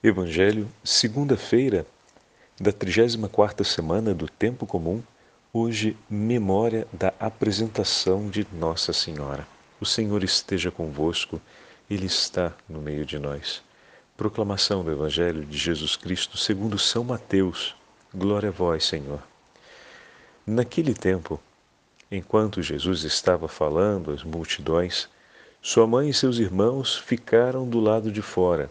Evangelho, 0.00 0.68
segunda-feira 0.84 1.84
da 2.60 2.72
34ª 2.72 3.64
semana 3.64 4.14
do 4.14 4.28
Tempo 4.28 4.64
Comum, 4.64 5.02
hoje 5.52 5.96
memória 6.08 6.86
da 6.92 7.12
apresentação 7.18 8.30
de 8.30 8.46
Nossa 8.52 8.92
Senhora. 8.92 9.44
O 9.80 9.84
Senhor 9.84 10.22
esteja 10.22 10.70
convosco, 10.70 11.40
Ele 11.90 12.06
está 12.06 12.54
no 12.68 12.80
meio 12.80 13.04
de 13.04 13.18
nós. 13.18 13.60
Proclamação 14.16 14.84
do 14.84 14.92
Evangelho 14.92 15.44
de 15.44 15.58
Jesus 15.58 15.96
Cristo 15.96 16.38
segundo 16.38 16.78
São 16.78 17.02
Mateus. 17.02 17.74
Glória 18.14 18.50
a 18.50 18.52
vós, 18.52 18.84
Senhor. 18.84 19.20
Naquele 20.46 20.94
tempo, 20.94 21.40
enquanto 22.08 22.62
Jesus 22.62 23.02
estava 23.02 23.48
falando 23.48 24.12
às 24.12 24.22
multidões, 24.22 25.08
sua 25.60 25.88
mãe 25.88 26.08
e 26.08 26.14
seus 26.14 26.38
irmãos 26.38 26.96
ficaram 26.96 27.68
do 27.68 27.80
lado 27.80 28.12
de 28.12 28.22
fora 28.22 28.70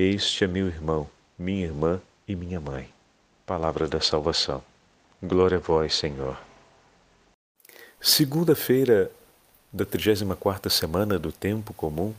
este 0.00 0.44
é 0.44 0.46
meu 0.46 0.68
irmão, 0.68 1.10
minha 1.36 1.64
irmã 1.64 2.00
e 2.28 2.36
minha 2.36 2.60
mãe. 2.60 2.88
Palavra 3.44 3.88
da 3.88 4.00
salvação. 4.00 4.62
Glória 5.20 5.58
a 5.58 5.60
vós, 5.60 5.92
Senhor. 5.92 6.38
Segunda-feira 8.00 9.10
da 9.72 9.84
34ª 9.84 10.70
semana 10.70 11.18
do 11.18 11.32
tempo 11.32 11.74
comum, 11.74 12.14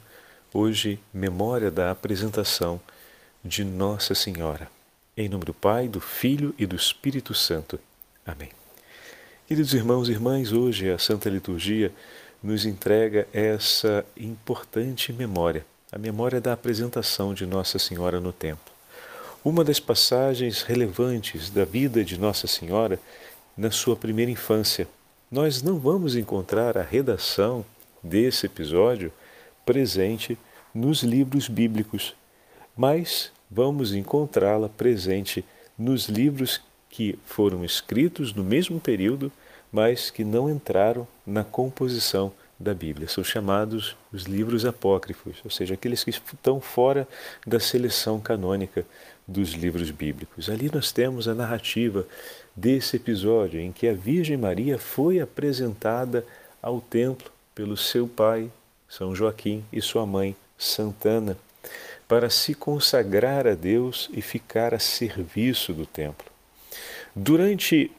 hoje 0.54 1.00
memória 1.14 1.72
da 1.72 1.90
apresentação 1.90 2.82
de 3.46 3.64
Nossa 3.64 4.14
Senhora. 4.14 4.70
Em 5.16 5.30
nome 5.30 5.46
do 5.46 5.54
Pai, 5.54 5.88
do 5.88 6.02
Filho 6.02 6.54
e 6.60 6.66
do 6.66 6.76
Espírito 6.76 7.34
Santo. 7.34 7.80
Amém. 8.26 8.50
Queridos 9.48 9.74
irmãos 9.74 10.10
e 10.10 10.12
irmãs, 10.12 10.52
hoje 10.52 10.90
a 10.90 11.00
Santa 11.00 11.30
Liturgia 11.30 11.94
nos 12.44 12.66
entrega 12.66 13.26
essa 13.32 14.06
importante 14.18 15.14
memória 15.14 15.66
a 15.92 15.98
memória 15.98 16.40
da 16.40 16.54
apresentação 16.54 17.34
de 17.34 17.48
Nossa 17.48 17.80
Senhora 17.80 18.20
no 18.20 18.32
templo. 18.32 18.72
Uma 19.44 19.64
das 19.64 19.80
passagens 19.80 20.62
relevantes 20.62 21.50
da 21.50 21.66
vida 21.66 22.04
de 22.04 22.20
Nossa 22.20 22.46
Senhora 22.46 23.00
na 23.58 23.72
sua 23.72 23.96
primeira 23.96 24.30
infância. 24.30 24.88
Nós 25.32 25.64
não 25.64 25.80
vamos 25.80 26.16
encontrar 26.16 26.78
a 26.78 26.84
redação 26.84 27.66
desse 28.04 28.46
episódio 28.46 29.12
presente 29.66 30.38
nos 30.74 31.02
livros 31.02 31.48
bíblicos, 31.48 32.14
mas 32.78 33.32
vamos 33.50 33.94
encontrá-la 33.94 34.70
presente 34.70 35.44
nos 35.78 36.08
livros 36.08 36.62
que 36.90 37.18
foram 37.26 37.66
escritos 37.66 38.34
no 38.34 38.44
mesmo 38.44 38.80
período, 38.80 39.32
mas 39.72 40.12
que 40.12 40.24
não 40.24 40.50
entraram 40.50 41.08
na 41.26 41.44
composição 41.44 42.32
da 42.60 42.74
Bíblia. 42.74 43.08
São 43.08 43.24
chamados 43.24 43.96
os 44.12 44.24
livros 44.24 44.66
apócrifos, 44.66 45.38
ou 45.46 45.50
seja, 45.50 45.76
aqueles 45.76 46.04
que 46.04 46.10
estão 46.10 46.60
fora 46.60 47.08
da 47.48 47.60
seleção 47.60 48.20
canônica 48.20 48.86
dos 49.28 49.52
livros 49.52 49.92
bíblicos. 49.92 50.50
Ali 50.50 50.70
nós 50.74 50.92
temos 50.92 51.28
a 51.28 51.34
narrativa 51.34 52.06
desse 52.56 52.98
episódio 52.98 53.60
em 53.60 53.72
que 53.72 53.88
a 53.88 53.94
Virgem 53.94 54.36
Maria 54.36 54.78
foi 54.78 55.20
apresentada 55.20 56.26
ao 56.62 56.82
templo 56.82 57.32
pelo 57.56 57.78
seu 57.78 58.08
pai, 58.08 58.52
São 58.90 59.16
Joaquim, 59.16 59.64
e 59.72 59.82
sua 59.82 60.06
mãe, 60.06 60.36
Santana, 60.58 61.38
para 62.08 62.30
se 62.30 62.54
consagrar 62.54 63.48
a 63.48 63.54
Deus 63.54 64.10
e 64.12 64.22
ficar 64.22 64.74
a 64.74 64.80
serviço 64.80 65.74
do 65.74 65.86
templo. 65.86 66.26
Durante 67.16 67.92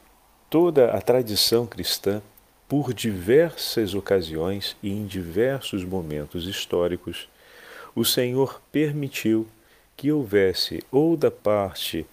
toda 0.50 0.90
a 0.90 1.00
tradição 1.00 1.66
cristã, 1.66 2.20
por 2.70 2.94
diversas 2.94 3.96
ocasiões 3.96 4.76
e 4.80 4.90
em 4.92 5.04
diversos 5.04 5.82
momentos 5.82 6.46
históricos, 6.46 7.28
o 7.96 8.04
Senhor 8.04 8.62
permitiu 8.70 9.48
que 9.96 10.12
houvesse, 10.12 10.80
ou 10.88 11.16
da 11.16 11.32
parte 11.32 12.06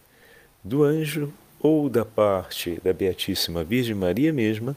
do 0.63 0.84
anjo, 0.84 1.31
ou 1.59 1.88
da 1.88 2.03
parte 2.03 2.81
da 2.84 2.91
Beatíssima 2.91 3.63
Virgem 3.63 3.94
Maria 3.94 4.34
mesma, 4.34 4.75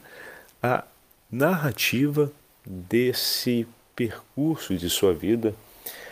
a 0.62 0.84
narrativa 1.32 2.30
desse 2.66 3.66
percurso 3.96 4.76
de 4.76 4.90
sua 4.90 5.14
vida 5.14 5.54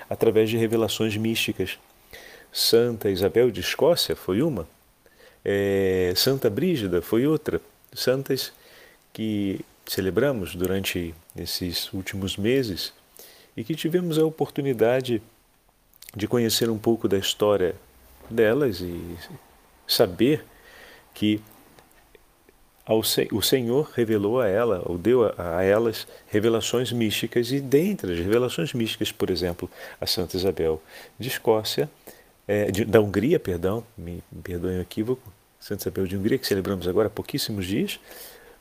através 0.09 0.49
de 0.49 0.57
revelações 0.57 1.15
místicas. 1.15 1.79
Santa 2.51 3.11
Isabel 3.11 3.51
de 3.51 3.61
Escócia 3.61 4.17
foi 4.17 4.41
uma, 4.41 4.67
é, 5.45 6.15
Santa 6.17 6.49
Brígida 6.49 7.03
foi 7.03 7.27
outra, 7.27 7.61
santas 7.93 8.51
que 9.19 9.59
celebramos 9.85 10.55
durante 10.55 11.13
esses 11.37 11.93
últimos 11.93 12.37
meses 12.37 12.93
e 13.57 13.65
que 13.65 13.75
tivemos 13.75 14.17
a 14.17 14.25
oportunidade 14.25 15.21
de 16.15 16.29
conhecer 16.29 16.71
um 16.71 16.79
pouco 16.79 17.09
da 17.09 17.19
história 17.19 17.75
delas 18.31 18.81
e 18.81 19.17
saber 19.89 20.45
que 21.13 21.43
o 23.33 23.43
Senhor 23.43 23.91
revelou 23.93 24.41
a 24.41 24.47
ela, 24.47 24.83
ou 24.85 24.97
deu 24.97 25.25
a, 25.25 25.59
a, 25.59 25.65
elas 25.65 26.07
revelações 26.29 26.93
místicas, 26.93 27.51
e 27.51 27.59
dentre 27.59 28.13
as 28.13 28.19
revelações 28.21 28.73
místicas, 28.73 29.11
por 29.11 29.31
exemplo, 29.31 29.69
a 30.01 30.07
Santa 30.07 30.37
Isabel 30.37 30.81
de 31.19 31.27
Escócia, 31.27 31.91
é, 32.47 32.71
de, 32.71 32.85
da 32.85 33.01
Hungria, 33.01 33.41
perdão, 33.41 33.85
me, 33.97 34.23
me 34.31 34.43
perdoem 34.45 34.79
o 34.79 34.83
equívoco, 34.83 35.33
Santa 35.59 35.83
Isabel 35.83 36.07
de 36.07 36.17
Hungria, 36.17 36.39
que 36.39 36.47
celebramos 36.47 36.87
agora 36.87 37.09
há 37.09 37.11
pouquíssimos 37.11 37.67
dias, 37.67 37.99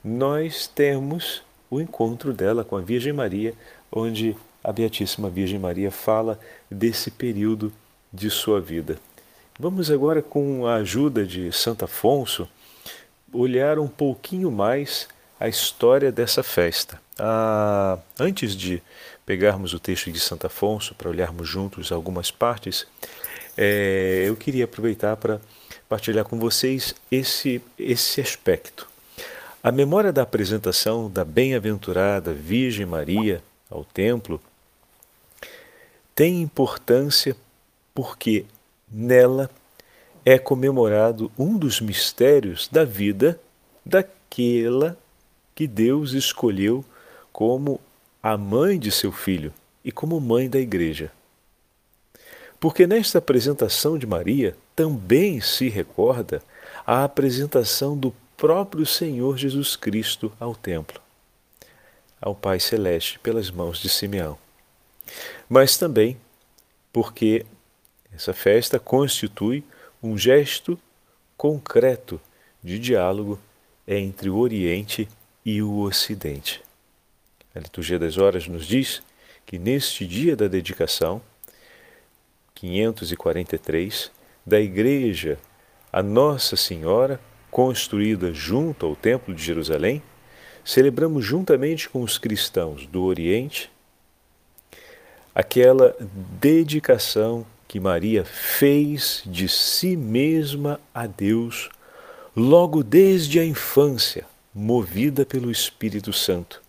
nós 0.08 0.68
temos 0.68 1.44
o 1.70 1.82
encontro 1.82 2.32
dela 2.32 2.64
com 2.64 2.78
a 2.78 2.82
Virgem 2.82 3.12
Maria, 3.12 3.54
onde 3.92 4.38
a 4.64 4.72
Beatíssima 4.72 5.30
Virgem 5.30 5.60
Maria 5.60 5.92
fala 5.92 6.40
desse 6.72 7.12
período 7.12 7.74
de 8.12 8.30
sua 8.30 8.62
vida. 8.62 8.98
Vamos 9.60 9.92
agora, 9.92 10.22
com 10.22 10.66
a 10.66 10.76
ajuda 10.76 11.26
de 11.26 11.52
Santo 11.52 11.84
Afonso, 11.84 12.48
olhar 13.34 13.80
um 13.80 13.88
pouquinho 13.88 14.50
mais 14.50 15.10
a 15.38 15.50
história 15.50 16.10
dessa 16.10 16.42
festa. 16.42 17.02
Ah, 17.20 17.98
antes 18.18 18.56
de 18.56 18.82
pegarmos 19.26 19.74
o 19.74 19.80
texto 19.80 20.10
de 20.10 20.22
Santo 20.22 20.48
Afonso 20.48 20.96
para 20.96 21.10
olharmos 21.10 21.50
juntos 21.50 21.92
algumas 21.92 22.32
partes, 22.32 22.88
é, 23.58 24.24
eu 24.26 24.38
queria 24.38 24.64
aproveitar 24.64 25.18
para 25.18 25.42
partilhar 25.90 26.24
com 26.24 26.40
vocês 26.40 26.96
esse, 27.12 27.62
esse 27.78 28.22
aspecto. 28.22 28.87
A 29.68 29.72
memória 29.74 30.14
da 30.14 30.22
apresentação 30.22 31.12
da 31.12 31.26
bem-aventurada 31.26 32.32
Virgem 32.32 32.86
Maria 32.86 33.44
ao 33.70 33.84
templo 33.84 34.40
tem 36.16 36.42
importância 36.42 37.36
porque 37.94 38.46
nela 38.90 39.50
é 40.24 40.40
comemorado 40.40 41.30
um 41.38 41.58
dos 41.58 41.82
mistérios 41.82 42.70
da 42.72 42.86
vida 42.86 43.38
daquela 43.86 44.98
que 45.54 45.68
Deus 45.68 46.14
escolheu 46.14 46.86
como 47.34 47.78
a 48.24 48.38
mãe 48.38 48.80
de 48.80 48.90
seu 48.90 49.12
filho 49.12 49.54
e 49.84 49.92
como 49.92 50.18
mãe 50.22 50.50
da 50.50 50.60
igreja. 50.60 51.12
Porque 52.58 52.88
nesta 52.88 53.18
apresentação 53.18 53.98
de 53.98 54.08
Maria 54.08 54.56
também 54.74 55.42
se 55.42 55.68
recorda 55.68 56.42
a 56.86 57.04
apresentação 57.04 57.98
do 57.98 58.16
próprio 58.38 58.86
Senhor 58.86 59.36
Jesus 59.36 59.76
Cristo 59.76 60.32
ao 60.40 60.56
templo, 60.56 61.02
ao 62.22 62.36
Pai 62.36 62.60
Celeste, 62.60 63.18
pelas 63.18 63.50
mãos 63.50 63.80
de 63.80 63.90
Simeão. 63.90 64.38
Mas 65.50 65.76
também 65.76 66.16
porque 66.94 67.44
essa 68.14 68.34
festa 68.34 68.80
constitui 68.80 69.64
um 70.04 70.16
gesto 70.16 70.80
concreto 71.36 72.22
de 72.64 72.78
diálogo 72.78 73.40
entre 73.88 74.30
o 74.30 74.38
Oriente 74.38 75.10
e 75.44 75.62
o 75.62 75.80
Ocidente. 75.80 76.64
A 77.56 77.60
liturgia 77.60 77.98
das 77.98 78.18
horas 78.18 78.48
nos 78.48 78.68
diz 78.68 79.02
que 79.48 79.58
neste 79.58 80.06
dia 80.06 80.36
da 80.36 80.48
dedicação, 80.48 81.22
543, 82.54 84.12
da 84.46 84.60
Igreja 84.60 85.40
a 85.92 86.04
Nossa 86.04 86.56
Senhora 86.56 87.20
construída 87.50 88.34
junto 88.34 88.86
ao 88.86 88.96
Templo 88.96 89.34
de 89.34 89.44
Jerusalém, 89.44 90.02
celebramos 90.64 91.24
juntamente 91.24 91.90
com 91.90 92.02
os 92.02 92.18
cristãos 92.18 92.86
do 92.88 93.04
Oriente 93.04 93.72
aquela 95.34 95.96
dedicação 96.40 97.46
que 97.68 97.80
Maria 97.80 98.26
fez 98.26 99.22
de 99.26 99.48
si 99.48 99.96
mesma 99.96 100.80
a 100.94 101.06
Deus 101.06 101.70
logo 102.36 102.84
desde 102.84 103.40
a 103.40 103.46
infância, 103.46 104.26
movida 104.54 105.26
pelo 105.26 105.52
Espírito 105.52 106.12
Santo, 106.12 106.62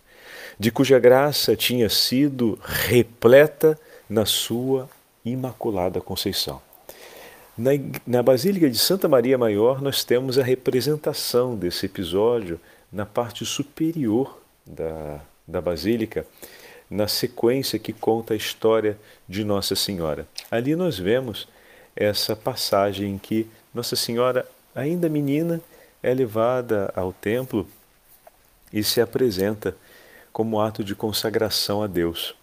de 0.59 0.71
cuja 0.71 0.99
graça 0.99 1.55
tinha 1.55 1.89
sido 1.89 2.59
repleta 2.63 3.79
na 4.07 4.25
sua 4.25 4.89
Imaculada 5.25 5.99
Conceição. 5.99 6.68
Na, 7.59 7.71
na 8.07 8.23
Basílica 8.23 8.69
de 8.69 8.77
Santa 8.77 9.09
Maria 9.09 9.37
Maior, 9.37 9.81
nós 9.81 10.05
temos 10.05 10.39
a 10.39 10.43
representação 10.43 11.57
desse 11.57 11.87
episódio 11.87 12.57
na 12.89 13.05
parte 13.05 13.45
superior 13.45 14.41
da, 14.65 15.19
da 15.45 15.59
Basílica, 15.59 16.25
na 16.89 17.05
sequência 17.05 17.77
que 17.77 17.91
conta 17.91 18.33
a 18.33 18.37
história 18.37 18.97
de 19.27 19.43
Nossa 19.43 19.75
Senhora. 19.75 20.25
Ali 20.49 20.73
nós 20.73 20.97
vemos 20.97 21.49
essa 21.97 22.33
passagem 22.33 23.15
em 23.15 23.17
que 23.17 23.45
Nossa 23.73 23.97
Senhora, 23.97 24.47
ainda 24.73 25.09
menina, 25.09 25.59
é 26.01 26.13
levada 26.13 26.93
ao 26.95 27.11
templo 27.11 27.67
e 28.71 28.81
se 28.85 29.01
apresenta 29.01 29.75
como 30.31 30.61
ato 30.61 30.81
de 30.81 30.95
consagração 30.95 31.83
a 31.83 31.87
Deus. 31.87 32.33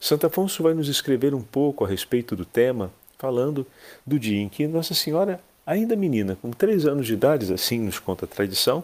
Santo 0.00 0.26
Afonso 0.26 0.64
vai 0.64 0.74
nos 0.74 0.88
escrever 0.88 1.32
um 1.32 1.42
pouco 1.42 1.84
a 1.84 1.88
respeito 1.88 2.34
do 2.34 2.44
tema, 2.44 2.90
falando 3.22 3.64
do 4.04 4.18
dia 4.18 4.42
em 4.42 4.48
que 4.48 4.66
Nossa 4.66 4.94
Senhora, 4.94 5.40
ainda 5.64 5.94
menina, 5.94 6.36
com 6.42 6.50
três 6.50 6.84
anos 6.84 7.06
de 7.06 7.12
idade, 7.12 7.54
assim 7.54 7.78
nos 7.78 8.00
conta 8.00 8.24
a 8.24 8.28
tradição, 8.28 8.82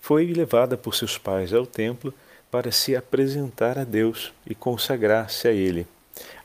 foi 0.00 0.32
levada 0.32 0.76
por 0.76 0.94
seus 0.94 1.18
pais 1.18 1.52
ao 1.52 1.66
templo 1.66 2.14
para 2.48 2.70
se 2.70 2.94
apresentar 2.94 3.76
a 3.76 3.82
Deus 3.82 4.32
e 4.46 4.54
consagrar-se 4.54 5.48
a 5.48 5.52
Ele. 5.52 5.84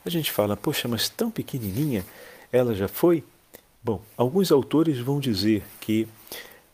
A 0.04 0.10
gente 0.10 0.32
fala, 0.32 0.56
poxa, 0.56 0.88
mas 0.88 1.08
tão 1.08 1.30
pequenininha 1.30 2.04
ela 2.52 2.74
já 2.74 2.88
foi? 2.88 3.22
Bom, 3.84 4.02
alguns 4.16 4.50
autores 4.50 4.98
vão 4.98 5.20
dizer 5.20 5.62
que 5.80 6.08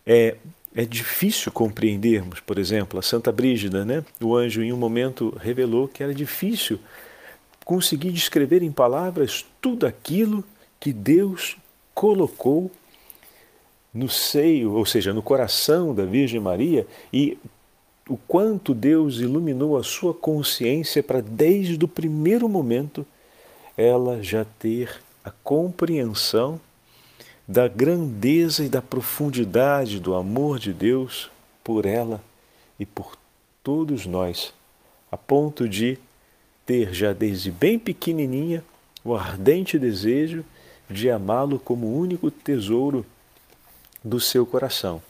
é, 0.06 0.36
é 0.74 0.84
difícil 0.86 1.52
compreendermos, 1.52 2.40
por 2.40 2.58
exemplo, 2.58 2.98
a 2.98 3.02
Santa 3.02 3.30
Brígida, 3.30 3.84
né? 3.84 4.02
O 4.18 4.34
anjo 4.34 4.62
em 4.62 4.72
um 4.72 4.78
momento 4.78 5.36
revelou 5.38 5.88
que 5.88 6.02
era 6.02 6.14
difícil 6.14 6.78
conseguir 7.66 8.12
descrever 8.12 8.62
em 8.62 8.72
palavras 8.72 9.44
tudo 9.60 9.86
aquilo 9.86 10.44
que 10.84 10.92
Deus 10.92 11.56
colocou 11.94 12.70
no 13.94 14.06
seio, 14.06 14.74
ou 14.74 14.84
seja, 14.84 15.14
no 15.14 15.22
coração 15.22 15.94
da 15.94 16.04
Virgem 16.04 16.38
Maria 16.38 16.86
e 17.10 17.38
o 18.06 18.18
quanto 18.18 18.74
Deus 18.74 19.16
iluminou 19.16 19.78
a 19.78 19.82
sua 19.82 20.12
consciência 20.12 21.02
para, 21.02 21.22
desde 21.22 21.82
o 21.82 21.88
primeiro 21.88 22.50
momento, 22.50 23.06
ela 23.78 24.22
já 24.22 24.44
ter 24.58 25.00
a 25.24 25.30
compreensão 25.30 26.60
da 27.48 27.66
grandeza 27.66 28.62
e 28.62 28.68
da 28.68 28.82
profundidade 28.82 29.98
do 29.98 30.14
amor 30.14 30.58
de 30.58 30.74
Deus 30.74 31.30
por 31.64 31.86
ela 31.86 32.22
e 32.78 32.84
por 32.84 33.16
todos 33.62 34.04
nós, 34.04 34.52
a 35.10 35.16
ponto 35.16 35.66
de 35.66 35.96
ter 36.66 36.92
já 36.92 37.14
desde 37.14 37.50
bem 37.50 37.78
pequenininha 37.78 38.62
o 39.02 39.14
ardente 39.14 39.78
desejo 39.78 40.44
de 40.94 41.10
amá-lo 41.10 41.58
como 41.58 41.98
único 41.98 42.30
tesouro 42.30 43.04
do 44.02 44.20
seu 44.20 44.46
coração. 44.46 45.02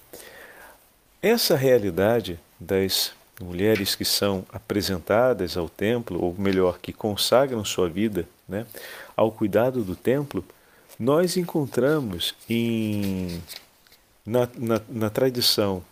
Essa 1.20 1.56
realidade 1.56 2.40
das 2.58 3.12
mulheres 3.40 3.94
que 3.94 4.04
são 4.04 4.46
apresentadas 4.52 5.56
ao 5.56 5.69
templo, 5.69 6.22
ou 6.22 6.34
melhor, 6.38 6.78
que 6.78 6.92
consagram 6.92 7.64
sua 7.64 7.88
vida 7.88 8.26
né, 8.48 8.66
ao 9.16 9.31
cuidado 9.31 9.84
do 9.84 9.94
templo, 9.94 10.44
nós 10.98 11.36
encontramos 11.36 12.34
em, 12.48 13.42
na, 14.25 14.48
na, 14.56 14.81
na 14.88 15.10
tradição 15.10 15.84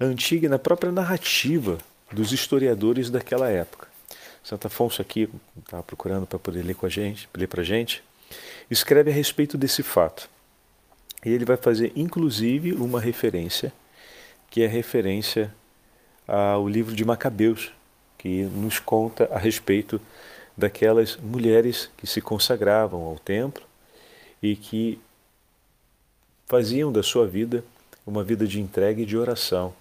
antiga, 0.00 0.48
na 0.48 0.58
própria 0.58 0.90
narrativa 0.90 1.78
dos 2.10 2.32
historiadores 2.32 3.10
daquela 3.10 3.48
época. 3.48 3.86
Santo 4.42 4.66
Afonso 4.66 5.00
aqui 5.00 5.28
estava 5.58 5.82
procurando 5.82 6.26
para 6.26 6.38
poder 6.38 6.62
ler 6.62 6.74
com 6.74 6.86
a 6.86 6.88
gente, 6.88 7.28
ler 7.34 7.46
para 7.46 7.60
a 7.60 7.64
gente, 7.64 8.02
escreve 8.70 9.10
a 9.10 9.14
respeito 9.14 9.56
desse 9.56 9.82
fato. 9.82 10.28
E 11.24 11.30
ele 11.30 11.44
vai 11.44 11.56
fazer 11.56 11.92
inclusive 11.96 12.72
uma 12.72 13.00
referência, 13.00 13.72
que 14.50 14.62
é 14.62 14.66
referência 14.66 15.52
ao 16.26 16.68
livro 16.68 16.94
de 16.94 17.04
Macabeus, 17.04 17.72
que 18.18 18.44
nos 18.44 18.78
conta 18.78 19.28
a 19.32 19.38
respeito 19.38 20.00
daquelas 20.56 21.16
mulheres 21.16 21.90
que 21.96 22.06
se 22.06 22.20
consagravam 22.20 23.02
ao 23.02 23.18
templo 23.18 23.64
e 24.42 24.54
que 24.56 25.00
faziam 26.46 26.92
da 26.92 27.02
sua 27.02 27.26
vida 27.26 27.64
uma 28.06 28.22
vida 28.22 28.46
de 28.46 28.60
entrega 28.60 29.00
e 29.00 29.06
de 29.06 29.16
oração 29.16 29.74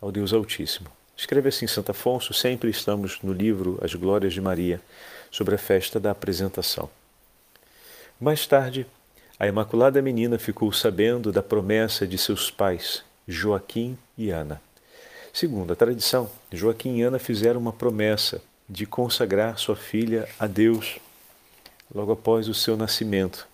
ao 0.00 0.12
Deus 0.12 0.32
Altíssimo. 0.32 0.88
Escreve 1.16 1.48
assim 1.48 1.66
Santo 1.66 1.90
Afonso, 1.90 2.32
sempre 2.32 2.70
estamos 2.70 3.18
no 3.22 3.32
livro 3.32 3.78
As 3.82 3.94
Glórias 3.94 4.32
de 4.32 4.40
Maria, 4.40 4.80
sobre 5.30 5.54
a 5.54 5.58
festa 5.58 6.00
da 6.00 6.10
apresentação. 6.10 6.88
Mais 8.20 8.46
tarde, 8.46 8.86
a 9.38 9.46
Imaculada 9.46 10.02
Menina 10.02 10.38
ficou 10.38 10.70
sabendo 10.74 11.32
da 11.32 11.42
promessa 11.42 12.06
de 12.06 12.18
seus 12.18 12.50
pais, 12.50 13.02
Joaquim 13.26 13.96
e 14.18 14.28
Ana. 14.28 14.60
Segundo 15.32 15.72
a 15.72 15.76
tradição, 15.76 16.30
Joaquim 16.52 16.98
e 16.98 17.02
Ana 17.02 17.18
fizeram 17.18 17.58
uma 17.58 17.72
promessa 17.72 18.42
de 18.68 18.84
consagrar 18.84 19.58
sua 19.58 19.74
filha 19.74 20.28
a 20.38 20.46
Deus 20.46 20.98
logo 21.94 22.12
após 22.12 22.46
o 22.46 22.52
seu 22.52 22.76
nascimento. 22.76 23.48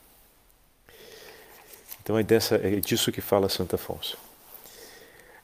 Então 2.03 2.19
é, 2.19 2.25
dessa, 2.25 2.57
é 2.57 2.81
disso 2.81 3.13
que 3.13 3.21
fala 3.21 3.49
Santo 3.49 3.77
Afonso. 3.77 4.19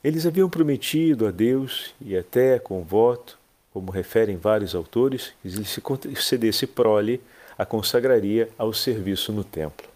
Eles 0.02 0.26
haviam 0.26 0.50
prometido 0.50 1.28
a 1.28 1.30
Deus, 1.30 1.94
e 2.00 2.16
até 2.16 2.58
com 2.58 2.82
voto, 2.82 3.38
como 3.72 3.92
referem 3.92 4.36
vários 4.36 4.74
autores, 4.74 5.32
que 5.40 5.64
se 5.64 5.80
concedesse 5.80 6.66
prole, 6.66 7.20
a 7.56 7.64
consagraria 7.64 8.48
ao 8.56 8.72
serviço 8.72 9.32
no 9.32 9.44
templo. 9.44 9.88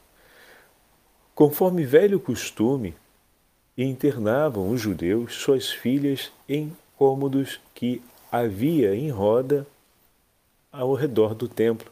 Conforme 1.35 1.85
velho 1.85 2.19
costume, 2.19 2.95
internavam 3.77 4.71
os 4.71 4.81
judeus 4.81 5.35
suas 5.35 5.71
filhas 5.71 6.33
em 6.49 6.75
cômodos 6.97 7.61
que 7.75 8.03
havia 8.33 8.95
em 8.95 9.11
roda 9.11 9.67
ao 10.73 10.95
redor 10.95 11.35
do 11.35 11.49
templo, 11.49 11.91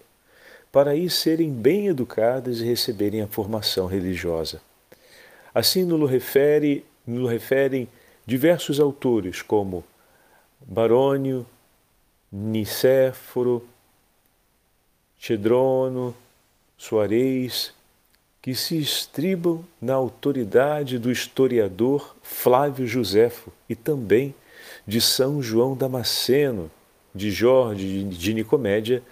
para 0.73 0.91
aí 0.91 1.09
serem 1.09 1.51
bem 1.53 1.87
educadas 1.87 2.61
e 2.61 2.65
receberem 2.65 3.23
a 3.23 3.27
formação 3.27 3.87
religiosa. 3.87 4.61
Assim 5.55 5.85
nos 5.85 6.11
refere, 6.11 6.85
referem 7.29 7.89
diversos 8.27 8.81
autores 8.81 9.41
como 9.41 9.85
Barônio, 10.61 11.47
Nicéforo, 12.33 13.67
Chedrono, 15.27 16.15
Soares, 16.77 17.73
que 18.43 18.55
se 18.55 18.77
estribam 18.77 19.65
na 19.81 19.95
autoridade 19.95 20.99
do 20.99 21.11
historiador 21.11 22.15
Flávio 22.23 22.87
Joséfo 22.87 23.51
e 23.67 23.75
também 23.75 24.35
de 24.87 25.01
São 25.01 25.41
João 25.41 25.75
Damasceno, 25.75 26.71
de 27.15 27.31
Jorge 27.31 28.05
de 28.05 28.35
Nicomédia, 28.35 29.03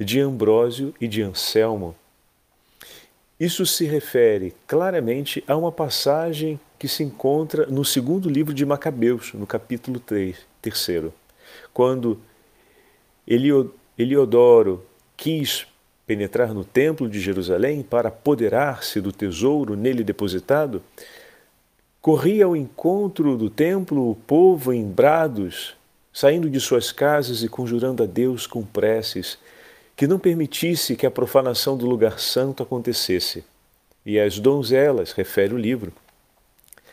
de 0.00 0.18
Ambrósio 0.18 0.92
e 1.00 1.06
de 1.06 1.22
Anselmo. 1.22 1.94
Isso 3.38 3.64
se 3.64 3.84
refere 3.84 4.52
claramente 4.66 5.44
a 5.46 5.56
uma 5.56 5.70
passagem 5.70 6.58
que 6.76 6.88
se 6.88 7.04
encontra 7.04 7.66
no 7.66 7.84
segundo 7.84 8.28
livro 8.28 8.52
de 8.52 8.66
Macabeus, 8.66 9.32
no 9.32 9.46
capítulo 9.46 10.00
3, 10.00 10.38
terceiro, 10.60 11.14
quando 11.72 12.20
Eliodoro 13.96 14.84
quis 15.22 15.68
penetrar 16.04 16.52
no 16.52 16.64
templo 16.64 17.08
de 17.08 17.20
Jerusalém 17.20 17.80
para 17.80 18.08
apoderar-se 18.08 19.00
do 19.00 19.12
tesouro 19.12 19.76
nele 19.76 20.02
depositado, 20.02 20.82
corria 22.00 22.44
ao 22.46 22.56
encontro 22.56 23.36
do 23.36 23.48
templo 23.48 24.10
o 24.10 24.16
povo 24.16 24.72
em 24.72 24.84
brados, 24.84 25.76
saindo 26.12 26.50
de 26.50 26.58
suas 26.58 26.90
casas 26.90 27.44
e 27.44 27.48
conjurando 27.48 28.02
a 28.02 28.06
Deus 28.06 28.48
com 28.48 28.64
preces, 28.64 29.38
que 29.94 30.08
não 30.08 30.18
permitisse 30.18 30.96
que 30.96 31.06
a 31.06 31.10
profanação 31.10 31.76
do 31.76 31.86
lugar 31.86 32.18
santo 32.18 32.64
acontecesse. 32.64 33.44
E 34.04 34.18
as 34.18 34.40
donzelas, 34.40 35.12
refere 35.12 35.54
o 35.54 35.56
livro, 35.56 35.92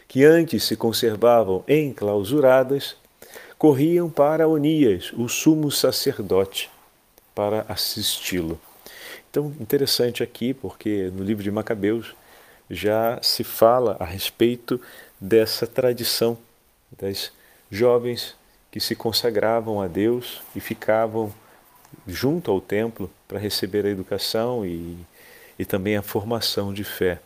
que 0.07 0.23
antes 0.23 0.65
se 0.65 0.75
conservavam 0.75 1.63
enclausuradas, 1.67 2.95
corriam 3.57 4.07
para 4.07 4.47
Onias, 4.47 5.11
o 5.13 5.27
sumo 5.27 5.71
sacerdote, 5.71 6.69
para 7.39 7.65
assisti-lo. 7.69 8.59
Então, 9.31 9.55
interessante 9.61 10.21
aqui, 10.21 10.53
porque 10.53 11.09
no 11.15 11.23
livro 11.23 11.41
de 11.41 11.49
Macabeus 11.49 12.13
já 12.69 13.17
se 13.21 13.45
fala 13.45 13.95
a 13.97 14.03
respeito 14.03 14.77
dessa 15.21 15.65
tradição 15.65 16.37
das 16.99 17.31
jovens 17.71 18.35
que 18.69 18.81
se 18.81 18.93
consagravam 18.93 19.81
a 19.81 19.87
Deus 19.87 20.41
e 20.53 20.59
ficavam 20.59 21.33
junto 22.05 22.51
ao 22.51 22.59
templo 22.59 23.09
para 23.25 23.39
receber 23.39 23.85
a 23.85 23.89
educação 23.89 24.65
e, 24.65 24.97
e 25.57 25.63
também 25.63 25.95
a 25.95 26.01
formação 26.01 26.73
de 26.73 26.83
fé. 26.83 27.21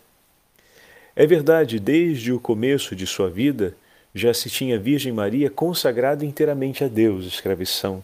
É 1.15 1.25
verdade, 1.25 1.79
desde 1.79 2.31
o 2.31 2.39
começo 2.39 2.95
de 2.95 3.07
sua 3.07 3.31
vida, 3.31 3.75
já 4.13 4.31
se 4.31 4.47
tinha 4.47 4.77
Virgem 4.77 5.11
Maria 5.11 5.49
consagrada 5.49 6.23
inteiramente 6.23 6.83
a 6.83 6.87
Deus, 6.87 7.25
escreve 7.25 7.65
São 7.65 8.03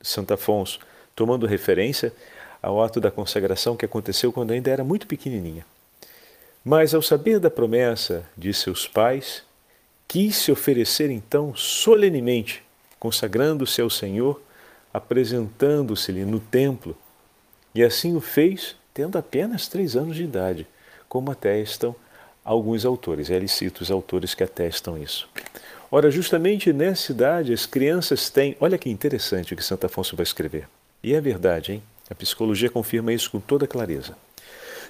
Santo 0.00 0.32
Afonso, 0.32 0.80
tomando 1.14 1.46
referência 1.46 2.12
ao 2.62 2.82
ato 2.82 3.00
da 3.00 3.10
consagração 3.10 3.76
que 3.76 3.84
aconteceu 3.84 4.32
quando 4.32 4.52
ainda 4.52 4.70
era 4.70 4.84
muito 4.84 5.06
pequenininha. 5.06 5.66
Mas, 6.64 6.94
ao 6.94 7.02
saber 7.02 7.40
da 7.40 7.50
promessa 7.50 8.24
de 8.36 8.54
seus 8.54 8.86
pais, 8.86 9.42
quis 10.06 10.36
se 10.36 10.52
oferecer 10.52 11.10
então 11.10 11.54
solenemente, 11.56 12.62
consagrando-se 13.00 13.80
ao 13.80 13.90
Senhor, 13.90 14.40
apresentando-se-lhe 14.94 16.24
no 16.24 16.38
templo, 16.38 16.96
e 17.74 17.82
assim 17.82 18.14
o 18.14 18.20
fez 18.20 18.76
tendo 18.94 19.16
apenas 19.16 19.66
três 19.66 19.96
anos 19.96 20.14
de 20.14 20.22
idade, 20.22 20.66
como 21.08 21.30
atestam 21.30 21.96
alguns 22.44 22.84
autores. 22.84 23.30
Ele 23.30 23.48
cita 23.48 23.82
os 23.82 23.90
autores 23.90 24.34
que 24.34 24.44
atestam 24.44 24.98
isso. 24.98 25.28
Ora, 25.90 26.10
justamente 26.10 26.72
nessa 26.72 27.12
idade 27.12 27.52
as 27.52 27.66
crianças 27.66 28.30
têm. 28.30 28.56
Olha 28.60 28.78
que 28.78 28.90
interessante 28.90 29.52
o 29.52 29.56
que 29.56 29.64
Santo 29.64 29.86
Afonso 29.86 30.16
vai 30.16 30.24
escrever. 30.24 30.68
E 31.02 31.14
é 31.14 31.20
verdade, 31.20 31.72
hein? 31.72 31.82
A 32.08 32.14
psicologia 32.14 32.70
confirma 32.70 33.12
isso 33.12 33.30
com 33.30 33.40
toda 33.40 33.66
clareza. 33.66 34.16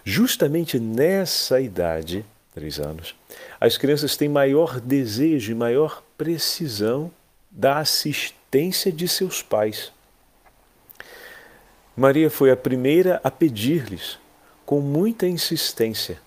Justamente 0.04 0.78
nessa 0.78 1.60
idade, 1.60 2.24
três 2.54 2.78
anos, 2.80 3.14
as 3.60 3.78
crianças 3.78 4.16
têm 4.16 4.28
maior 4.28 4.80
desejo 4.80 5.52
e 5.52 5.54
maior 5.54 6.02
precisão 6.18 7.10
da 7.50 7.78
assistência 7.78 8.90
de 8.90 9.06
seus 9.06 9.42
pais. 9.42 9.92
Maria 11.96 12.30
foi 12.30 12.50
a 12.50 12.56
primeira 12.56 13.20
a 13.22 13.30
pedir-lhes, 13.30 14.18
com 14.64 14.80
muita 14.80 15.26
insistência, 15.26 16.18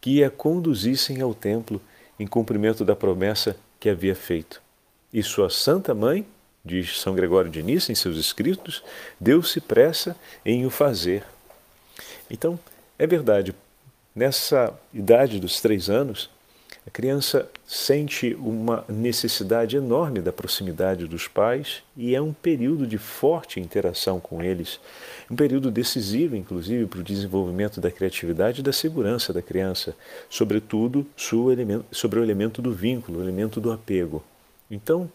que 0.00 0.22
a 0.22 0.30
conduzissem 0.30 1.20
ao 1.20 1.32
templo 1.32 1.80
em 2.18 2.26
cumprimento 2.26 2.84
da 2.84 2.94
promessa 2.94 3.56
que 3.78 3.88
havia 3.88 4.14
feito. 4.14 4.60
E 5.12 5.22
sua 5.22 5.48
santa 5.48 5.94
mãe, 5.94 6.26
diz 6.64 7.00
São 7.00 7.14
Gregório 7.14 7.50
de 7.50 7.62
Nissa 7.62 7.92
em 7.92 7.94
seus 7.94 8.16
escritos, 8.16 8.82
deu-se 9.20 9.60
pressa 9.60 10.16
em 10.44 10.64
o 10.64 10.70
fazer. 10.70 11.24
Então, 12.30 12.58
é 12.98 13.06
verdade, 13.06 13.54
nessa 14.14 14.72
idade 14.92 15.38
dos 15.38 15.60
três 15.60 15.90
anos, 15.90 16.30
a 16.86 16.90
criança 16.90 17.48
sente 17.66 18.34
uma 18.34 18.84
necessidade 18.86 19.74
enorme 19.74 20.20
da 20.20 20.30
proximidade 20.30 21.06
dos 21.06 21.26
pais 21.26 21.82
e 21.96 22.14
é 22.14 22.20
um 22.20 22.32
período 22.32 22.86
de 22.86 22.98
forte 22.98 23.58
interação 23.58 24.20
com 24.20 24.42
eles, 24.42 24.78
um 25.30 25.34
período 25.36 25.70
decisivo, 25.70 26.36
inclusive, 26.36 26.84
para 26.84 27.00
o 27.00 27.04
desenvolvimento 27.04 27.80
da 27.80 27.90
criatividade 27.90 28.60
e 28.60 28.62
da 28.62 28.72
segurança 28.72 29.32
da 29.32 29.40
criança, 29.40 29.96
sobretudo 30.28 31.06
sobre 31.90 32.20
o 32.20 32.22
elemento 32.22 32.60
do 32.60 32.72
vínculo, 32.72 33.18
o 33.18 33.22
elemento 33.22 33.62
do 33.62 33.72
apego. 33.72 34.22
Então, 34.74 35.08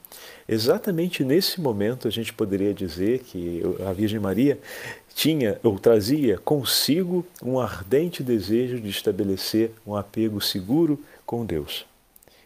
exatamente 0.48 1.24
nesse 1.24 1.60
momento 1.60 2.08
a 2.08 2.12
gente 2.12 2.32
poderia 2.32 2.74
dizer 2.74 3.20
que 3.20 3.62
a 3.86 3.92
Virgem 3.92 4.20
Maria 4.20 4.58
tinha 5.14 5.60
ou 5.62 5.78
trazia 5.78 6.38
consigo 6.38 7.26
um 7.44 7.60
ardente 7.60 8.24
desejo 8.24 8.80
de 8.80 8.90
estabelecer 8.90 9.72
um 9.86 9.98
apego 9.98 10.40
seguro 10.40 10.98
com 11.26 11.46
Deus. 11.46 11.86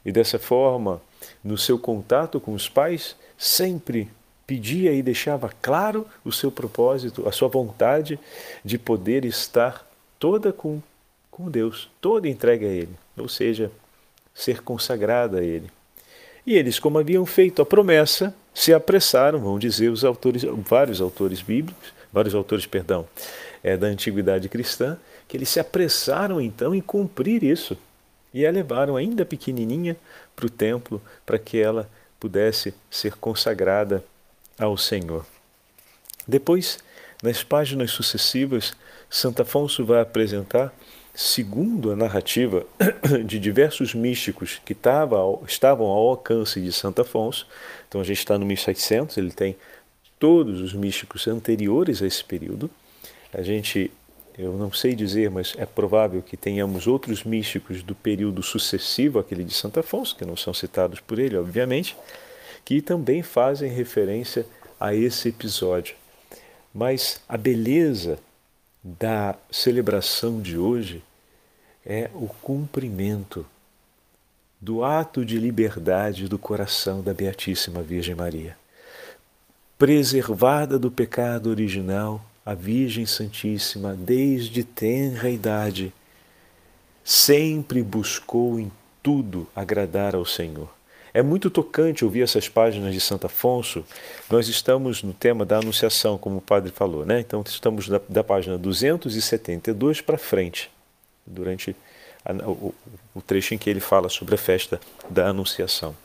E 0.03 0.11
dessa 0.11 0.39
forma, 0.39 0.99
no 1.43 1.55
seu 1.55 1.77
contato 1.77 2.39
com 2.39 2.53
os 2.53 2.67
pais, 2.67 3.15
sempre 3.37 4.09
pedia 4.47 4.91
e 4.91 5.03
deixava 5.03 5.51
claro 5.61 6.07
o 6.25 6.31
seu 6.31 6.51
propósito, 6.51 7.27
a 7.27 7.31
sua 7.31 7.47
vontade 7.47 8.19
de 8.65 8.79
poder 8.79 9.23
estar 9.23 9.87
toda 10.17 10.51
com, 10.51 10.81
com 11.29 11.49
Deus, 11.49 11.89
toda 12.01 12.27
entregue 12.27 12.65
a 12.65 12.69
Ele, 12.69 12.95
ou 13.15 13.29
seja, 13.29 13.71
ser 14.33 14.63
consagrada 14.63 15.37
a 15.37 15.43
Ele. 15.43 15.69
E 16.45 16.55
eles, 16.55 16.79
como 16.79 16.99
haviam 16.99 17.25
feito 17.25 17.61
a 17.61 17.65
promessa, 17.65 18.35
se 18.53 18.73
apressaram, 18.73 19.39
vão 19.39 19.57
dizer 19.57 19.89
os 19.89 20.03
autores, 20.03 20.43
vários 20.43 21.01
autores 21.01 21.41
bíblicos, 21.41 21.93
vários 22.11 22.35
autores, 22.35 22.65
perdão, 22.65 23.07
é, 23.63 23.75
da 23.77 23.87
antiguidade 23.87 24.49
cristã, 24.49 24.97
que 25.27 25.37
eles 25.37 25.49
se 25.49 25.59
apressaram 25.59 26.39
então 26.39 26.75
em 26.75 26.81
cumprir 26.81 27.43
isso. 27.43 27.77
E 28.33 28.45
a 28.45 28.51
levaram 28.51 28.95
ainda 28.95 29.25
pequenininha 29.25 29.95
para 30.35 30.45
o 30.45 30.49
templo 30.49 31.01
para 31.25 31.39
que 31.39 31.59
ela 31.59 31.89
pudesse 32.19 32.73
ser 32.89 33.15
consagrada 33.17 34.03
ao 34.59 34.77
Senhor. 34.77 35.25
Depois, 36.27 36.79
nas 37.21 37.43
páginas 37.43 37.91
sucessivas, 37.91 38.73
Santo 39.09 39.41
Afonso 39.41 39.85
vai 39.85 40.01
apresentar, 40.01 40.73
segundo 41.13 41.91
a 41.91 41.95
narrativa 41.95 42.65
de 43.25 43.39
diversos 43.39 43.93
místicos 43.93 44.59
que 44.65 44.73
tava, 44.73 45.17
estavam 45.47 45.85
ao 45.87 46.09
alcance 46.09 46.59
de 46.59 46.71
Santo 46.71 47.01
Afonso, 47.01 47.47
então 47.87 48.01
a 48.01 48.03
gente 48.03 48.19
está 48.19 48.37
no 48.37 48.45
1700, 48.45 49.17
ele 49.17 49.31
tem 49.31 49.55
todos 50.17 50.61
os 50.61 50.73
místicos 50.73 51.27
anteriores 51.27 52.01
a 52.01 52.07
esse 52.07 52.23
período. 52.23 52.69
A 53.33 53.41
gente 53.41 53.91
eu 54.37 54.53
não 54.53 54.71
sei 54.71 54.95
dizer, 54.95 55.29
mas 55.29 55.53
é 55.57 55.65
provável 55.65 56.21
que 56.21 56.35
tenhamos 56.35 56.87
outros 56.87 57.23
místicos 57.23 57.83
do 57.83 57.93
período 57.93 58.41
sucessivo 58.41 59.19
àquele 59.19 59.43
de 59.43 59.53
Santo 59.53 59.79
Afonso, 59.79 60.15
que 60.15 60.25
não 60.25 60.35
são 60.35 60.53
citados 60.53 60.99
por 60.99 61.19
ele, 61.19 61.37
obviamente, 61.37 61.95
que 62.65 62.81
também 62.81 63.21
fazem 63.21 63.71
referência 63.71 64.45
a 64.79 64.95
esse 64.95 65.29
episódio. 65.29 65.95
Mas 66.73 67.21
a 67.29 67.37
beleza 67.37 68.17
da 68.83 69.35
celebração 69.49 70.41
de 70.41 70.57
hoje 70.57 71.01
é 71.85 72.09
o 72.13 72.27
cumprimento 72.27 73.45
do 74.59 74.83
ato 74.83 75.25
de 75.25 75.37
liberdade 75.37 76.27
do 76.27 76.37
coração 76.37 77.01
da 77.01 77.13
Beatíssima 77.13 77.81
Virgem 77.81 78.15
Maria. 78.15 78.57
Preservada 79.77 80.77
do 80.77 80.91
pecado 80.91 81.49
original, 81.49 82.23
a 82.45 82.53
Virgem 82.53 83.05
Santíssima, 83.05 83.93
desde 83.93 84.63
tenra 84.63 85.29
idade, 85.29 85.93
sempre 87.03 87.81
buscou 87.81 88.59
em 88.59 88.71
tudo 89.01 89.47
agradar 89.55 90.15
ao 90.15 90.25
Senhor. 90.25 90.69
É 91.13 91.21
muito 91.21 91.51
tocante 91.51 92.03
ouvir 92.03 92.23
essas 92.23 92.49
páginas 92.49 92.91
de 92.91 92.99
Santo 92.99 93.27
Afonso. 93.27 93.85
Nós 94.31 94.47
estamos 94.47 95.03
no 95.03 95.13
tema 95.13 95.45
da 95.45 95.59
Anunciação, 95.59 96.17
como 96.17 96.37
o 96.37 96.41
padre 96.41 96.71
falou, 96.71 97.05
né? 97.05 97.19
Então 97.19 97.43
estamos 97.45 97.87
da, 97.87 98.01
da 98.09 98.23
página 98.23 98.57
272 98.57 100.01
para 100.01 100.17
frente, 100.17 100.71
durante 101.23 101.75
a, 102.25 102.33
o, 102.49 102.73
o 103.13 103.21
trecho 103.21 103.53
em 103.53 103.59
que 103.59 103.69
ele 103.69 103.79
fala 103.79 104.09
sobre 104.09 104.33
a 104.33 104.39
festa 104.39 104.81
da 105.07 105.27
Anunciação. 105.27 105.95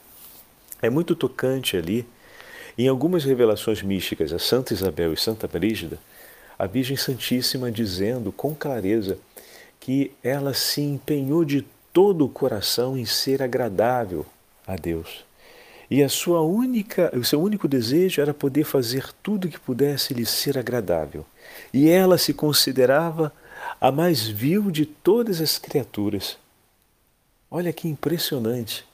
É 0.83 0.91
muito 0.91 1.17
tocante 1.17 1.75
ali. 1.75 2.07
Em 2.77 2.87
algumas 2.87 3.25
revelações 3.25 3.83
místicas 3.83 4.31
a 4.31 4.39
Santa 4.39 4.75
Isabel 4.75 5.15
e 5.15 5.17
Santa 5.17 5.49
Brígida, 5.49 5.99
a 6.59 6.67
Virgem 6.67 6.99
Santíssima 6.99 7.73
dizendo 7.73 8.31
com 8.31 8.55
clareza 8.55 9.19
que 9.81 10.13
ela 10.23 10.53
se 10.53 10.83
empenhou 10.83 11.47
de 11.47 11.65
todo 11.95 12.27
o 12.27 12.29
coração 12.29 12.97
em 12.97 13.07
ser 13.07 13.43
agradável 13.43 14.27
a 14.69 14.77
Deus. 14.77 15.25
E 15.91 16.03
a 16.03 16.09
sua 16.09 16.43
única, 16.43 17.11
o 17.17 17.25
seu 17.25 17.41
único 17.41 17.67
desejo 17.67 18.21
era 18.21 18.35
poder 18.35 18.65
fazer 18.65 19.07
tudo 19.23 19.49
que 19.49 19.59
pudesse 19.59 20.13
lhe 20.13 20.27
ser 20.27 20.59
agradável. 20.59 21.25
E 21.73 21.89
ela 21.89 22.19
se 22.19 22.35
considerava 22.35 23.33
a 23.81 23.91
mais 23.91 24.29
vil 24.29 24.71
de 24.71 24.85
todas 24.85 25.41
as 25.41 25.57
criaturas. 25.57 26.37
Olha 27.51 27.73
que 27.73 27.89
impressionante 27.89 28.85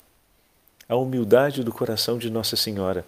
a 0.89 0.95
humildade 0.95 1.65
do 1.65 1.73
coração 1.73 2.17
de 2.17 2.31
Nossa 2.31 2.55
Senhora. 2.55 3.05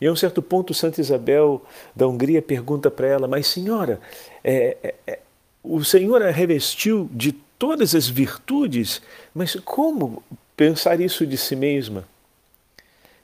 E 0.00 0.06
a 0.06 0.12
um 0.12 0.16
certo 0.16 0.42
ponto, 0.42 0.74
Santa 0.74 1.00
Isabel 1.00 1.64
da 1.94 2.08
Hungria 2.08 2.42
pergunta 2.42 2.90
para 2.90 3.06
ela: 3.06 3.28
Mas, 3.28 3.46
senhora, 3.46 4.00
é, 4.42 4.76
é, 4.82 4.94
é, 5.06 5.18
o 5.62 5.84
Senhor 5.84 6.20
a 6.22 6.30
revestiu 6.32 7.08
de 7.12 7.32
todas 7.62 7.94
as 7.94 8.08
virtudes, 8.08 9.00
mas 9.32 9.54
como 9.54 10.20
pensar 10.56 11.00
isso 11.00 11.24
de 11.24 11.36
si 11.36 11.54
mesma? 11.54 12.04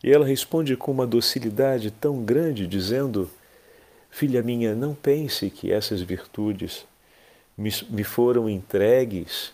E 0.01 0.13
ela 0.13 0.25
responde 0.25 0.77
com 0.77 0.93
uma 0.93 1.09
docilidade 1.09 1.91
tão 1.91 2.23
grande, 2.23 2.65
dizendo: 2.65 3.29
Filha 4.09 4.41
minha, 4.41 4.77
não 4.77 4.95
pense 4.95 5.51
que 5.51 5.73
essas 5.73 6.01
virtudes 6.03 6.87
me, 7.57 7.69
me 7.91 8.05
foram 8.05 8.49
entregues 8.49 9.53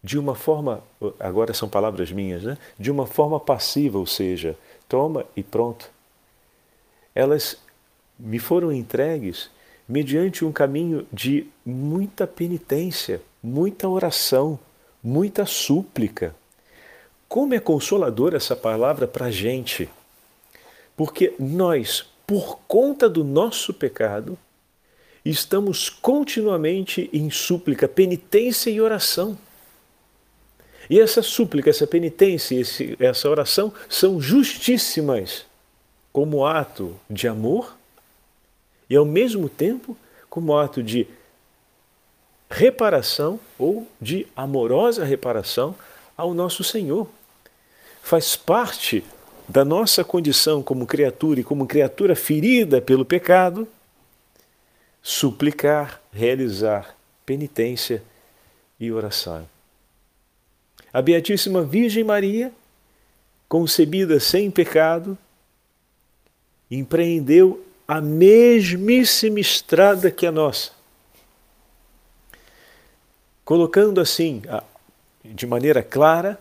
de 0.00 0.16
uma 0.16 0.36
forma, 0.36 0.80
agora 1.18 1.52
são 1.52 1.68
palavras 1.68 2.12
minhas, 2.12 2.44
né? 2.44 2.56
de 2.78 2.88
uma 2.88 3.04
forma 3.04 3.40
passiva, 3.40 3.98
ou 3.98 4.06
seja, 4.06 4.56
toma 4.88 5.26
e 5.34 5.42
pronto. 5.42 5.90
Elas 7.16 7.58
me 8.16 8.38
foram 8.38 8.70
entregues 8.70 9.50
mediante 9.88 10.44
um 10.44 10.52
caminho 10.52 11.04
de 11.12 11.48
muita 11.66 12.28
penitência, 12.28 13.20
muita 13.42 13.88
oração, 13.88 14.58
muita 15.02 15.44
súplica. 15.44 16.34
Como 17.28 17.54
é 17.54 17.58
consoladora 17.58 18.36
essa 18.36 18.54
palavra 18.54 19.06
para 19.06 19.26
a 19.26 19.30
gente? 19.30 19.88
Porque 20.96 21.34
nós, 21.38 22.06
por 22.26 22.60
conta 22.68 23.08
do 23.08 23.24
nosso 23.24 23.72
pecado, 23.72 24.38
estamos 25.24 25.88
continuamente 25.88 27.08
em 27.12 27.30
súplica, 27.30 27.88
penitência 27.88 28.70
e 28.70 28.80
oração. 28.80 29.36
E 30.90 31.00
essa 31.00 31.22
súplica, 31.22 31.70
essa 31.70 31.86
penitência, 31.86 32.60
esse, 32.60 32.96
essa 33.00 33.28
oração 33.28 33.72
são 33.88 34.20
justíssimas 34.20 35.46
como 36.12 36.44
ato 36.44 36.94
de 37.08 37.26
amor 37.26 37.76
e, 38.90 38.96
ao 38.96 39.04
mesmo 39.04 39.48
tempo, 39.48 39.96
como 40.28 40.56
ato 40.56 40.82
de 40.82 41.06
reparação 42.52 43.40
ou 43.58 43.88
de 44.00 44.26
amorosa 44.36 45.04
reparação 45.04 45.74
ao 46.16 46.34
nosso 46.34 46.62
Senhor. 46.62 47.08
Faz 48.02 48.36
parte 48.36 49.02
da 49.48 49.64
nossa 49.64 50.04
condição 50.04 50.62
como 50.62 50.86
criatura 50.86 51.40
e 51.40 51.44
como 51.44 51.66
criatura 51.66 52.14
ferida 52.14 52.80
pelo 52.80 53.04
pecado, 53.04 53.66
suplicar, 55.02 56.00
realizar 56.12 56.94
penitência 57.24 58.02
e 58.78 58.92
oração. 58.92 59.48
A 60.92 61.00
Beatíssima 61.00 61.62
Virgem 61.62 62.04
Maria, 62.04 62.52
concebida 63.48 64.20
sem 64.20 64.50
pecado, 64.50 65.16
empreendeu 66.70 67.64
a 67.88 68.00
mesmíssima 68.00 69.40
estrada 69.40 70.10
que 70.10 70.26
a 70.26 70.32
nossa, 70.32 70.72
colocando 73.52 74.00
assim, 74.00 74.40
de 75.22 75.46
maneira 75.46 75.82
clara, 75.82 76.40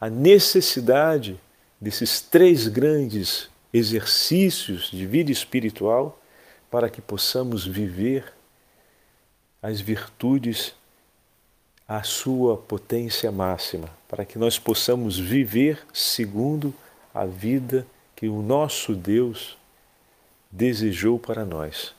a 0.00 0.08
necessidade 0.08 1.38
desses 1.78 2.22
três 2.22 2.68
grandes 2.68 3.50
exercícios 3.70 4.90
de 4.90 5.04
vida 5.06 5.30
espiritual 5.30 6.18
para 6.70 6.88
que 6.88 7.02
possamos 7.02 7.66
viver 7.66 8.32
as 9.62 9.78
virtudes 9.78 10.74
à 11.86 12.02
sua 12.02 12.56
potência 12.56 13.30
máxima, 13.30 13.90
para 14.08 14.24
que 14.24 14.38
nós 14.38 14.58
possamos 14.58 15.18
viver 15.18 15.84
segundo 15.92 16.72
a 17.12 17.26
vida 17.26 17.86
que 18.16 18.26
o 18.26 18.40
nosso 18.40 18.94
Deus 18.94 19.58
desejou 20.50 21.18
para 21.18 21.44
nós. 21.44 21.94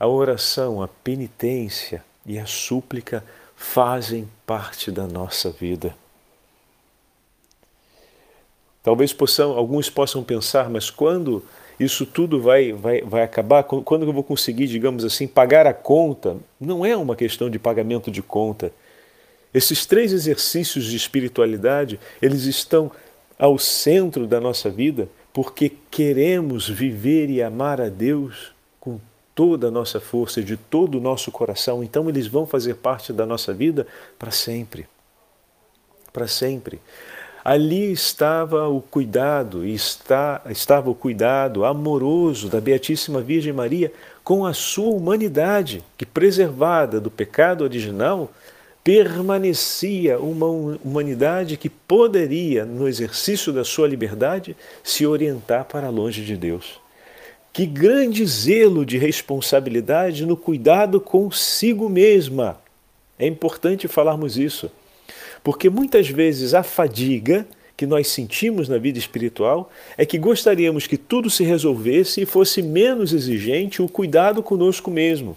A 0.00 0.06
oração, 0.06 0.82
a 0.82 0.88
penitência 0.88 2.02
e 2.26 2.38
a 2.38 2.46
súplica 2.46 3.24
fazem 3.54 4.28
parte 4.44 4.90
da 4.90 5.06
nossa 5.06 5.50
vida. 5.50 5.94
Talvez 8.82 9.12
possam, 9.12 9.52
alguns 9.52 9.90
possam 9.90 10.22
pensar, 10.22 10.70
mas 10.70 10.90
quando 10.90 11.42
isso 11.78 12.06
tudo 12.06 12.40
vai, 12.40 12.72
vai, 12.72 13.00
vai 13.02 13.22
acabar? 13.22 13.62
Quando 13.64 14.06
eu 14.06 14.12
vou 14.12 14.22
conseguir, 14.22 14.66
digamos 14.66 15.04
assim, 15.04 15.26
pagar 15.26 15.66
a 15.66 15.74
conta? 15.74 16.36
Não 16.60 16.84
é 16.84 16.96
uma 16.96 17.16
questão 17.16 17.50
de 17.50 17.58
pagamento 17.58 18.10
de 18.10 18.22
conta. 18.22 18.72
Esses 19.52 19.86
três 19.86 20.12
exercícios 20.12 20.84
de 20.84 20.96
espiritualidade, 20.96 21.98
eles 22.20 22.44
estão 22.44 22.90
ao 23.38 23.58
centro 23.58 24.26
da 24.26 24.40
nossa 24.40 24.70
vida 24.70 25.08
porque 25.32 25.72
queremos 25.90 26.68
viver 26.68 27.28
e 27.28 27.42
amar 27.42 27.80
a 27.80 27.88
Deus 27.88 28.52
com 28.80 28.98
toda 29.36 29.68
a 29.68 29.70
nossa 29.70 30.00
força, 30.00 30.42
de 30.42 30.56
todo 30.56 30.98
o 30.98 31.00
nosso 31.00 31.30
coração. 31.30 31.84
Então, 31.84 32.08
eles 32.08 32.26
vão 32.26 32.44
fazer 32.44 32.74
parte 32.74 33.12
da 33.12 33.24
nossa 33.24 33.54
vida 33.54 33.86
para 34.18 34.32
sempre. 34.32 34.88
Para 36.12 36.26
sempre 36.26 36.80
ali 37.46 37.92
estava 37.92 38.66
o 38.68 38.80
cuidado, 38.80 39.64
está, 39.64 40.42
estava 40.50 40.90
o 40.90 40.96
cuidado 40.96 41.64
amoroso 41.64 42.48
da 42.48 42.60
Beatíssima 42.60 43.20
Virgem 43.20 43.52
Maria 43.52 43.92
com 44.24 44.44
a 44.44 44.52
sua 44.52 44.92
humanidade, 44.92 45.84
que 45.96 46.04
preservada 46.04 47.00
do 47.00 47.08
pecado 47.08 47.62
original, 47.62 48.32
permanecia 48.82 50.18
uma 50.18 50.48
humanidade 50.84 51.56
que 51.56 51.68
poderia, 51.68 52.64
no 52.64 52.88
exercício 52.88 53.52
da 53.52 53.62
sua 53.62 53.86
liberdade, 53.86 54.56
se 54.82 55.06
orientar 55.06 55.66
para 55.66 55.88
longe 55.88 56.24
de 56.24 56.36
Deus. 56.36 56.80
Que 57.56 57.64
grande 57.64 58.26
zelo 58.26 58.84
de 58.84 58.98
responsabilidade 58.98 60.26
no 60.26 60.36
cuidado 60.36 61.00
consigo 61.00 61.88
mesma. 61.88 62.60
É 63.18 63.26
importante 63.26 63.88
falarmos 63.88 64.36
isso. 64.36 64.70
Porque 65.42 65.70
muitas 65.70 66.06
vezes 66.06 66.52
a 66.52 66.62
fadiga 66.62 67.48
que 67.74 67.86
nós 67.86 68.08
sentimos 68.08 68.68
na 68.68 68.76
vida 68.76 68.98
espiritual 68.98 69.70
é 69.96 70.04
que 70.04 70.18
gostaríamos 70.18 70.86
que 70.86 70.98
tudo 70.98 71.30
se 71.30 71.44
resolvesse 71.44 72.20
e 72.20 72.26
fosse 72.26 72.60
menos 72.60 73.14
exigente 73.14 73.80
o 73.80 73.88
cuidado 73.88 74.42
conosco 74.42 74.90
mesmo. 74.90 75.34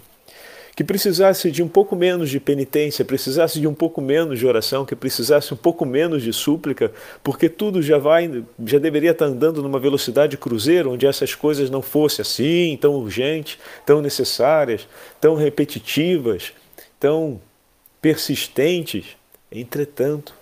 Que 0.80 0.84
precisasse 0.84 1.50
de 1.50 1.62
um 1.62 1.68
pouco 1.68 1.94
menos 1.94 2.30
de 2.30 2.40
penitência, 2.40 3.04
precisasse 3.04 3.60
de 3.60 3.68
um 3.68 3.74
pouco 3.74 4.00
menos 4.00 4.38
de 4.38 4.46
oração, 4.46 4.86
que 4.86 4.96
precisasse 4.96 5.52
um 5.52 5.56
pouco 5.58 5.84
menos 5.84 6.22
de 6.22 6.32
súplica, 6.32 6.90
porque 7.22 7.50
tudo 7.50 7.82
já 7.82 7.98
vai, 7.98 8.42
já 8.64 8.78
deveria 8.78 9.10
estar 9.10 9.26
andando 9.26 9.62
numa 9.62 9.78
velocidade 9.78 10.38
cruzeiro, 10.38 10.92
onde 10.92 11.06
essas 11.06 11.34
coisas 11.34 11.68
não 11.68 11.82
fossem 11.82 12.22
assim, 12.22 12.78
tão 12.80 12.94
urgentes, 12.94 13.58
tão 13.84 14.00
necessárias, 14.00 14.88
tão 15.20 15.34
repetitivas, 15.34 16.54
tão 16.98 17.38
persistentes. 18.00 19.04
Entretanto, 19.52 20.32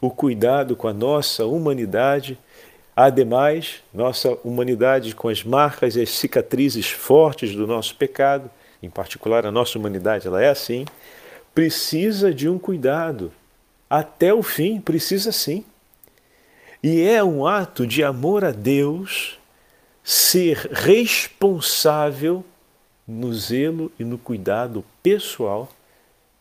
o 0.00 0.10
cuidado 0.10 0.76
com 0.76 0.86
a 0.86 0.92
nossa 0.92 1.44
humanidade, 1.44 2.38
ademais, 2.94 3.82
nossa 3.92 4.38
humanidade 4.44 5.12
com 5.12 5.28
as 5.28 5.42
marcas 5.42 5.96
e 5.96 6.02
as 6.02 6.10
cicatrizes 6.10 6.88
fortes 6.88 7.52
do 7.52 7.66
nosso 7.66 7.96
pecado, 7.96 8.48
em 8.82 8.90
particular 8.90 9.46
a 9.46 9.50
nossa 9.50 9.78
humanidade, 9.78 10.26
ela 10.26 10.42
é 10.42 10.48
assim, 10.48 10.84
precisa 11.54 12.32
de 12.32 12.48
um 12.48 12.58
cuidado. 12.58 13.32
Até 13.88 14.32
o 14.32 14.42
fim, 14.42 14.80
precisa 14.80 15.32
sim. 15.32 15.64
E 16.82 17.02
é 17.02 17.22
um 17.24 17.46
ato 17.46 17.86
de 17.86 18.04
amor 18.04 18.44
a 18.44 18.52
Deus 18.52 19.38
ser 20.04 20.56
responsável 20.72 22.44
no 23.06 23.34
zelo 23.34 23.90
e 23.98 24.04
no 24.04 24.18
cuidado 24.18 24.84
pessoal 25.02 25.68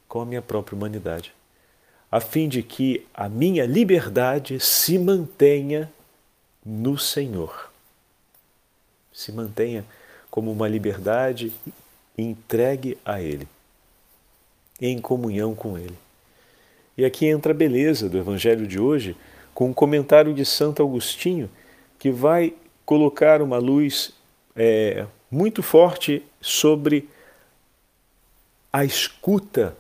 com 0.08 0.22
a 0.22 0.26
minha 0.26 0.42
própria 0.42 0.76
humanidade 0.76 1.34
a 2.12 2.20
fim 2.20 2.48
de 2.48 2.64
que 2.64 3.06
a 3.14 3.28
minha 3.28 3.66
liberdade 3.66 4.60
se 4.60 4.98
mantenha 4.98 5.92
no 6.66 6.98
Senhor. 6.98 7.72
Se 9.12 9.32
mantenha 9.32 9.86
como 10.30 10.52
uma 10.52 10.68
liberdade 10.68 11.52
entregue 12.18 12.98
a 13.06 13.22
Ele, 13.22 13.48
em 14.82 15.00
comunhão 15.00 15.54
com 15.54 15.78
Ele. 15.78 15.98
E 16.98 17.06
aqui 17.06 17.28
entra 17.28 17.52
a 17.52 17.56
beleza 17.56 18.10
do 18.10 18.18
Evangelho 18.18 18.66
de 18.66 18.80
hoje, 18.80 19.16
com 19.54 19.70
um 19.70 19.74
comentário 19.74 20.34
de 20.34 20.44
Santo 20.44 20.82
Agostinho, 20.82 21.50
que 22.00 22.10
vai 22.10 22.54
colocar 22.86 23.42
uma 23.42 23.58
luz 23.58 24.14
é, 24.56 25.06
muito 25.30 25.62
forte 25.62 26.24
sobre 26.42 27.08
a 28.72 28.84
escuta 28.84 29.76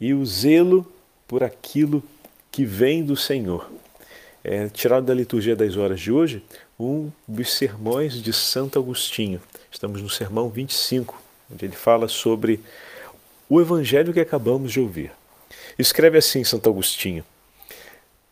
e 0.00 0.14
o 0.14 0.24
zelo 0.24 0.90
por 1.26 1.42
aquilo 1.42 2.02
que 2.50 2.64
vem 2.64 3.02
do 3.04 3.16
Senhor. 3.16 3.70
É 4.42 4.68
tirado 4.68 5.04
da 5.04 5.14
liturgia 5.14 5.54
das 5.54 5.76
horas 5.76 6.00
de 6.00 6.12
hoje 6.12 6.42
um 6.78 7.10
dos 7.26 7.52
sermões 7.52 8.22
de 8.22 8.32
Santo 8.32 8.78
Agostinho. 8.78 9.40
Estamos 9.70 10.00
no 10.00 10.08
sermão 10.08 10.48
25, 10.48 11.20
onde 11.50 11.64
ele 11.64 11.76
fala 11.76 12.08
sobre 12.08 12.60
o 13.48 13.60
evangelho 13.60 14.12
que 14.12 14.20
acabamos 14.20 14.72
de 14.72 14.80
ouvir. 14.80 15.12
Escreve 15.78 16.18
assim 16.18 16.44
Santo 16.44 16.68
Agostinho: 16.68 17.24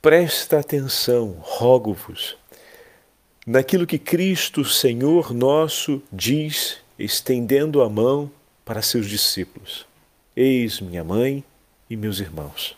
Presta 0.02 0.58
atenção, 0.58 1.36
rogo-vos, 1.40 2.36
naquilo 3.46 3.86
que 3.86 3.98
Cristo, 3.98 4.64
Senhor 4.64 5.32
nosso, 5.32 6.02
diz, 6.12 6.78
estendendo 6.98 7.82
a 7.82 7.88
mão 7.88 8.30
para 8.64 8.82
seus 8.82 9.08
discípulos: 9.08 9.86
Eis 10.36 10.80
minha 10.80 11.04
mãe 11.04 11.42
e 11.88 11.96
meus 11.96 12.20
irmãos. 12.20 12.76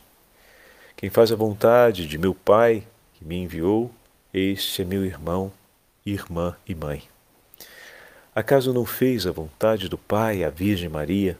Quem 0.97 1.11
faz 1.11 1.33
a 1.33 1.37
vontade 1.37 2.07
de 2.07 2.19
meu 2.19 2.35
Pai 2.35 2.83
que 3.15 3.25
me 3.25 3.37
enviou, 3.37 3.91
este 4.33 4.83
é 4.83 4.85
meu 4.85 5.05
irmão, 5.05 5.53
irmã 6.05 6.57
e 6.67 6.75
mãe. 6.75 7.03
Acaso 8.39 8.73
não 8.73 8.87
fez 8.87 9.27
a 9.27 9.33
vontade 9.33 9.89
do 9.89 9.99
Pai 9.99 10.45
a 10.45 10.49
Virgem 10.49 10.89
Maria, 10.89 11.37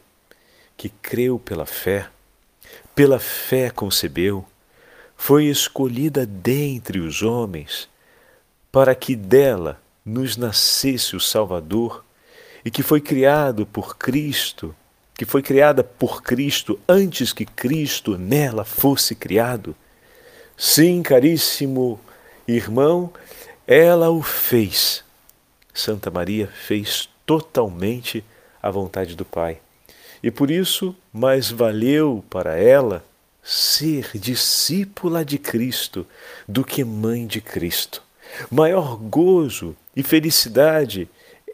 que 0.77 0.89
creu 0.89 1.39
pela 1.39 1.65
fé, 1.65 2.09
pela 2.93 3.21
fé 3.21 3.71
concebeu, 3.71 4.45
foi 5.17 5.45
escolhida 5.45 6.27
dentre 6.27 6.99
os 6.99 7.23
homens, 7.23 7.89
para 8.73 8.97
que 8.97 9.15
dela 9.15 9.81
nos 10.05 10.37
nascesse 10.37 11.15
o 11.15 11.21
Salvador, 11.21 12.05
e 12.65 12.71
que 12.71 12.83
foi 12.83 13.01
criado 13.01 13.65
por 13.65 13.97
Cristo 13.97 14.75
que 15.17 15.25
foi 15.25 15.41
criada 15.41 15.85
por 15.85 16.21
Cristo 16.21 16.81
antes 16.89 17.33
que 17.33 17.45
Cristo 17.45 18.19
nela 18.19 18.65
fosse 18.65 19.15
criado? 19.15 19.77
Sim, 20.57 21.01
caríssimo 21.01 22.01
irmão, 22.47 23.13
ela 23.69 24.11
o 24.11 24.21
fez. 24.21 25.05
Santa 25.79 26.11
Maria 26.11 26.49
fez 26.49 27.09
totalmente 27.25 28.25
à 28.63 28.71
vontade 28.71 29.15
do 29.15 29.25
Pai. 29.25 29.59
E 30.23 30.31
por 30.31 30.51
isso, 30.51 30.95
mais 31.13 31.51
valeu 31.51 32.25
para 32.29 32.57
ela 32.57 33.05
ser 33.43 34.11
discípula 34.15 35.25
de 35.25 35.39
Cristo 35.39 36.07
do 36.47 36.65
que 36.65 36.85
mãe 36.85 37.27
de 37.27 37.41
Cristo. 37.41 38.03
Maior 38.51 38.97
gozo 38.97 39.77
e 39.95 40.03
felicidade 40.03 41.09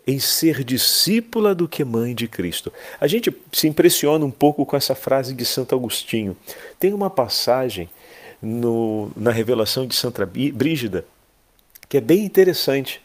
em 0.06 0.18
ser 0.18 0.64
discípula 0.64 1.54
do 1.54 1.68
que 1.68 1.84
mãe 1.84 2.14
de 2.14 2.26
Cristo. 2.26 2.72
A 3.00 3.06
gente 3.06 3.34
se 3.52 3.68
impressiona 3.68 4.24
um 4.24 4.30
pouco 4.30 4.66
com 4.66 4.76
essa 4.76 4.94
frase 4.94 5.34
de 5.34 5.44
Santo 5.44 5.74
Agostinho. 5.74 6.36
Tem 6.78 6.92
uma 6.92 7.10
passagem 7.10 7.88
no, 8.40 9.10
na 9.16 9.30
revelação 9.30 9.86
de 9.86 9.94
Santa 9.94 10.26
Brígida 10.26 11.04
que 11.88 11.98
é 11.98 12.00
bem 12.00 12.24
interessante. 12.24 13.03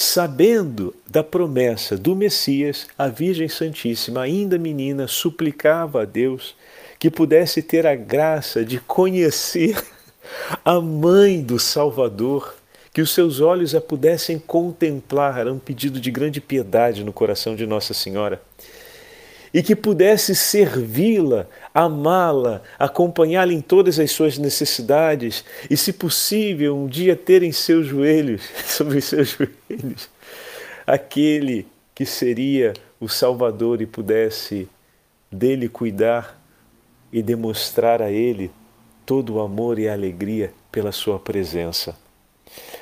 Sabendo 0.00 0.94
da 1.10 1.24
promessa 1.24 1.96
do 1.96 2.14
Messias, 2.14 2.86
a 2.96 3.08
Virgem 3.08 3.48
Santíssima, 3.48 4.20
ainda 4.20 4.56
menina, 4.56 5.08
suplicava 5.08 6.02
a 6.02 6.04
Deus 6.04 6.54
que 7.00 7.10
pudesse 7.10 7.60
ter 7.64 7.84
a 7.84 7.96
graça 7.96 8.64
de 8.64 8.78
conhecer 8.78 9.84
a 10.64 10.80
mãe 10.80 11.42
do 11.42 11.58
Salvador, 11.58 12.54
que 12.92 13.02
os 13.02 13.12
seus 13.12 13.40
olhos 13.40 13.74
a 13.74 13.80
pudessem 13.80 14.38
contemplar. 14.38 15.36
Era 15.36 15.52
um 15.52 15.58
pedido 15.58 16.00
de 16.00 16.12
grande 16.12 16.40
piedade 16.40 17.02
no 17.02 17.12
coração 17.12 17.56
de 17.56 17.66
Nossa 17.66 17.92
Senhora 17.92 18.40
e 19.52 19.62
que 19.62 19.74
pudesse 19.74 20.34
servi-la, 20.34 21.46
amá-la, 21.72 22.62
acompanhá-la 22.78 23.52
em 23.52 23.60
todas 23.60 23.98
as 23.98 24.10
suas 24.10 24.38
necessidades 24.38 25.44
e, 25.70 25.76
se 25.76 25.92
possível, 25.92 26.76
um 26.76 26.86
dia 26.86 27.16
ter 27.16 27.42
em 27.42 27.52
seus 27.52 27.86
joelhos, 27.86 28.42
sobre 28.66 29.00
seus 29.00 29.28
joelhos, 29.28 30.08
aquele 30.86 31.66
que 31.94 32.04
seria 32.04 32.74
o 33.00 33.08
Salvador 33.08 33.80
e 33.80 33.86
pudesse 33.86 34.68
dele 35.30 35.68
cuidar 35.68 36.40
e 37.12 37.22
demonstrar 37.22 38.02
a 38.02 38.10
ele 38.10 38.50
todo 39.06 39.34
o 39.34 39.40
amor 39.40 39.78
e 39.78 39.88
a 39.88 39.92
alegria 39.92 40.52
pela 40.70 40.92
sua 40.92 41.18
presença. 41.18 41.96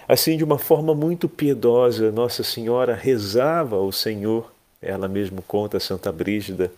Assim, 0.09 0.37
de 0.37 0.45
uma 0.45 0.59
forma 0.59 0.95
muito 0.95 1.29
piedosa, 1.29 2.13
Nossa 2.13 2.43
Senhora 2.43 2.95
rezava 2.95 3.77
ao 3.77 3.91
Senhor 3.91 4.53
ela 4.87 5.09
mesmo 5.09 5.43
conta, 5.43 5.81
Santa 5.81 6.13
Brígida, 6.13 6.71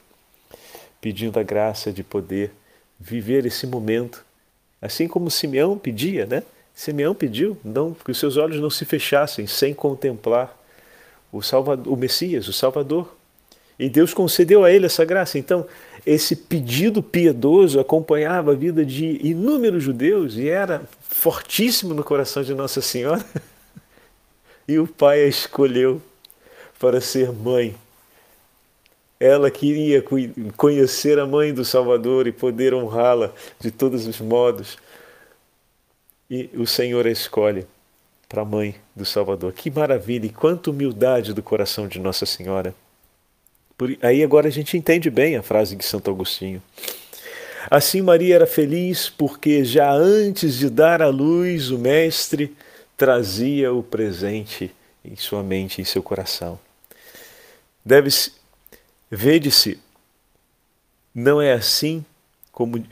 pedindo 1.00 1.38
a 1.38 1.42
graça 1.42 1.92
de 1.92 2.02
poder 2.02 2.50
viver 2.98 3.46
esse 3.46 3.66
momento, 3.66 4.24
assim 4.80 5.06
como 5.06 5.30
Simeão 5.30 5.78
pedia, 5.78 6.26
né? 6.26 6.42
Simeão 6.74 7.14
pediu 7.14 7.56
não 7.64 7.92
que 7.92 8.10
os 8.10 8.18
seus 8.18 8.36
olhos 8.36 8.60
não 8.60 8.70
se 8.70 8.84
fechassem 8.84 9.46
sem 9.46 9.74
contemplar 9.74 10.56
o 11.32 11.42
Salvador, 11.42 11.92
o 11.92 11.96
Messias, 11.96 12.48
o 12.48 12.52
Salvador. 12.52 13.14
E 13.78 13.88
Deus 13.88 14.14
concedeu 14.14 14.64
a 14.64 14.72
ele 14.72 14.86
essa 14.86 15.04
graça. 15.04 15.38
Então, 15.38 15.66
esse 16.04 16.34
pedido 16.34 17.02
piedoso 17.02 17.78
acompanhava 17.78 18.52
a 18.52 18.54
vida 18.54 18.84
de 18.84 19.20
inúmeros 19.22 19.82
judeus 19.82 20.36
e 20.36 20.48
era 20.48 20.82
fortíssimo 21.00 21.94
no 21.94 22.02
coração 22.02 22.42
de 22.42 22.54
Nossa 22.54 22.80
Senhora. 22.80 23.24
E 24.70 24.78
o 24.78 24.86
pai 24.86 25.22
a 25.22 25.26
escolheu 25.26 25.98
para 26.78 27.00
ser 27.00 27.32
mãe 27.32 27.74
ela 29.20 29.50
queria 29.50 30.04
conhecer 30.56 31.18
a 31.18 31.26
mãe 31.26 31.52
do 31.52 31.64
Salvador 31.64 32.26
e 32.26 32.32
poder 32.32 32.72
honrá-la 32.72 33.32
de 33.58 33.70
todos 33.70 34.06
os 34.06 34.20
modos. 34.20 34.78
E 36.30 36.50
o 36.54 36.66
Senhor 36.66 37.06
a 37.06 37.10
escolhe 37.10 37.66
para 38.28 38.42
a 38.42 38.44
mãe 38.44 38.76
do 38.94 39.04
Salvador. 39.04 39.52
Que 39.52 39.70
maravilha 39.70 40.26
e 40.26 40.30
quanta 40.30 40.70
humildade 40.70 41.32
do 41.32 41.42
coração 41.42 41.88
de 41.88 41.98
Nossa 41.98 42.26
Senhora. 42.26 42.74
Por, 43.76 43.96
aí 44.02 44.22
agora 44.22 44.48
a 44.48 44.50
gente 44.50 44.76
entende 44.76 45.08
bem 45.10 45.36
a 45.36 45.42
frase 45.42 45.74
de 45.74 45.84
Santo 45.84 46.10
Agostinho. 46.10 46.62
Assim 47.70 48.00
Maria 48.02 48.36
era 48.36 48.46
feliz 48.46 49.08
porque 49.08 49.64
já 49.64 49.90
antes 49.90 50.58
de 50.58 50.70
dar 50.70 51.02
à 51.02 51.08
luz 51.08 51.70
o 51.70 51.78
Mestre 51.78 52.56
trazia 52.96 53.72
o 53.72 53.82
presente 53.82 54.74
em 55.04 55.16
sua 55.16 55.42
mente, 55.42 55.80
em 55.80 55.84
seu 55.84 56.02
coração. 56.02 56.58
Deve-se 59.10 59.26
Vede-se, 59.28 59.78
não 61.14 61.40
é 61.40 61.52
assim 61.52 62.04
como. 62.52 62.84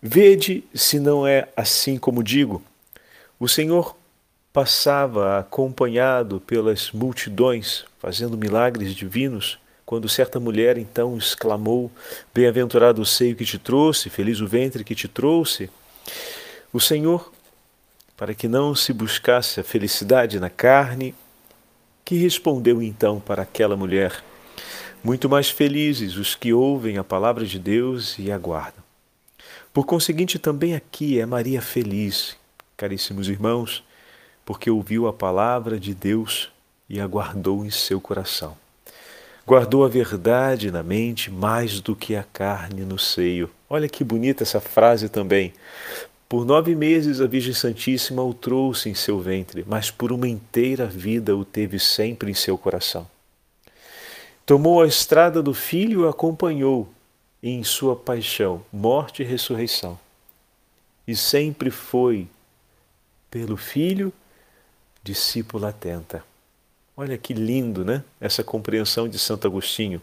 Vede 0.00 0.64
se 0.72 1.00
não 1.00 1.26
é 1.26 1.48
assim 1.56 1.98
como 1.98 2.22
digo. 2.22 2.62
O 3.38 3.48
Senhor 3.48 3.96
passava 4.52 5.40
acompanhado 5.40 6.40
pelas 6.40 6.92
multidões, 6.92 7.84
fazendo 7.98 8.38
milagres 8.38 8.94
divinos, 8.94 9.58
quando 9.84 10.08
certa 10.08 10.38
mulher 10.38 10.78
então 10.78 11.16
exclamou: 11.18 11.90
Bem-aventurado 12.32 13.02
o 13.02 13.06
seio 13.06 13.34
que 13.34 13.44
te 13.44 13.58
trouxe, 13.58 14.08
feliz 14.08 14.40
o 14.40 14.46
ventre 14.46 14.84
que 14.84 14.94
te 14.94 15.08
trouxe. 15.08 15.68
O 16.72 16.80
Senhor, 16.80 17.32
para 18.16 18.34
que 18.34 18.46
não 18.46 18.74
se 18.74 18.92
buscasse 18.92 19.58
a 19.58 19.64
felicidade 19.64 20.38
na 20.38 20.50
carne, 20.50 21.14
que 22.04 22.16
respondeu 22.16 22.80
então 22.80 23.18
para 23.18 23.42
aquela 23.42 23.76
mulher: 23.76 24.22
muito 25.08 25.26
mais 25.26 25.48
felizes 25.48 26.18
os 26.18 26.34
que 26.34 26.52
ouvem 26.52 26.98
a 26.98 27.02
palavra 27.02 27.46
de 27.46 27.58
Deus 27.58 28.18
e 28.18 28.30
aguardam. 28.30 28.84
Por 29.72 29.86
conseguinte, 29.86 30.38
também 30.38 30.74
aqui 30.74 31.18
é 31.18 31.24
Maria 31.24 31.62
feliz, 31.62 32.36
caríssimos 32.76 33.26
irmãos, 33.26 33.82
porque 34.44 34.70
ouviu 34.70 35.08
a 35.08 35.12
palavra 35.14 35.80
de 35.80 35.94
Deus 35.94 36.50
e 36.90 37.00
aguardou 37.00 37.64
em 37.64 37.70
seu 37.70 38.02
coração. 38.02 38.54
Guardou 39.46 39.82
a 39.82 39.88
verdade 39.88 40.70
na 40.70 40.82
mente 40.82 41.30
mais 41.30 41.80
do 41.80 41.96
que 41.96 42.14
a 42.14 42.22
carne 42.22 42.82
no 42.82 42.98
seio. 42.98 43.48
Olha 43.70 43.88
que 43.88 44.04
bonita 44.04 44.42
essa 44.42 44.60
frase 44.60 45.08
também. 45.08 45.54
Por 46.28 46.44
nove 46.44 46.74
meses 46.74 47.22
a 47.22 47.26
Virgem 47.26 47.54
Santíssima 47.54 48.22
o 48.22 48.34
trouxe 48.34 48.90
em 48.90 48.94
seu 48.94 49.18
ventre, 49.18 49.64
mas 49.66 49.90
por 49.90 50.12
uma 50.12 50.28
inteira 50.28 50.84
vida 50.84 51.34
o 51.34 51.46
teve 51.46 51.78
sempre 51.78 52.30
em 52.30 52.34
seu 52.34 52.58
coração. 52.58 53.06
Tomou 54.48 54.80
a 54.80 54.86
estrada 54.86 55.42
do 55.42 55.52
Filho 55.52 56.06
e 56.06 56.08
acompanhou 56.08 56.88
em 57.42 57.62
sua 57.62 57.94
paixão, 57.94 58.64
morte 58.72 59.22
e 59.22 59.26
ressurreição. 59.26 60.00
E 61.06 61.14
sempre 61.14 61.70
foi, 61.70 62.26
pelo 63.30 63.58
Filho, 63.58 64.10
discípula 65.04 65.68
atenta. 65.68 66.24
Olha 66.96 67.18
que 67.18 67.34
lindo, 67.34 67.84
né? 67.84 68.02
Essa 68.18 68.42
compreensão 68.42 69.06
de 69.06 69.18
Santo 69.18 69.46
Agostinho. 69.46 70.00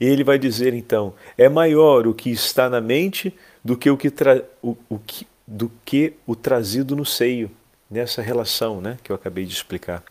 E 0.00 0.04
ele 0.04 0.24
vai 0.24 0.36
dizer 0.36 0.74
então: 0.74 1.14
é 1.38 1.48
maior 1.48 2.08
o 2.08 2.12
que 2.12 2.28
está 2.28 2.68
na 2.68 2.80
mente 2.80 3.32
do 3.64 3.76
que 3.76 3.88
o 3.88 3.96
que, 3.96 4.10
tra... 4.10 4.44
o, 4.60 4.76
o 4.88 4.98
que... 4.98 5.24
do 5.46 5.70
que 5.84 6.14
o 6.26 6.34
trazido 6.34 6.96
no 6.96 7.06
seio, 7.06 7.52
nessa 7.88 8.20
relação 8.20 8.80
né, 8.80 8.98
que 9.04 9.12
eu 9.12 9.14
acabei 9.14 9.46
de 9.46 9.54
explicar. 9.54 10.02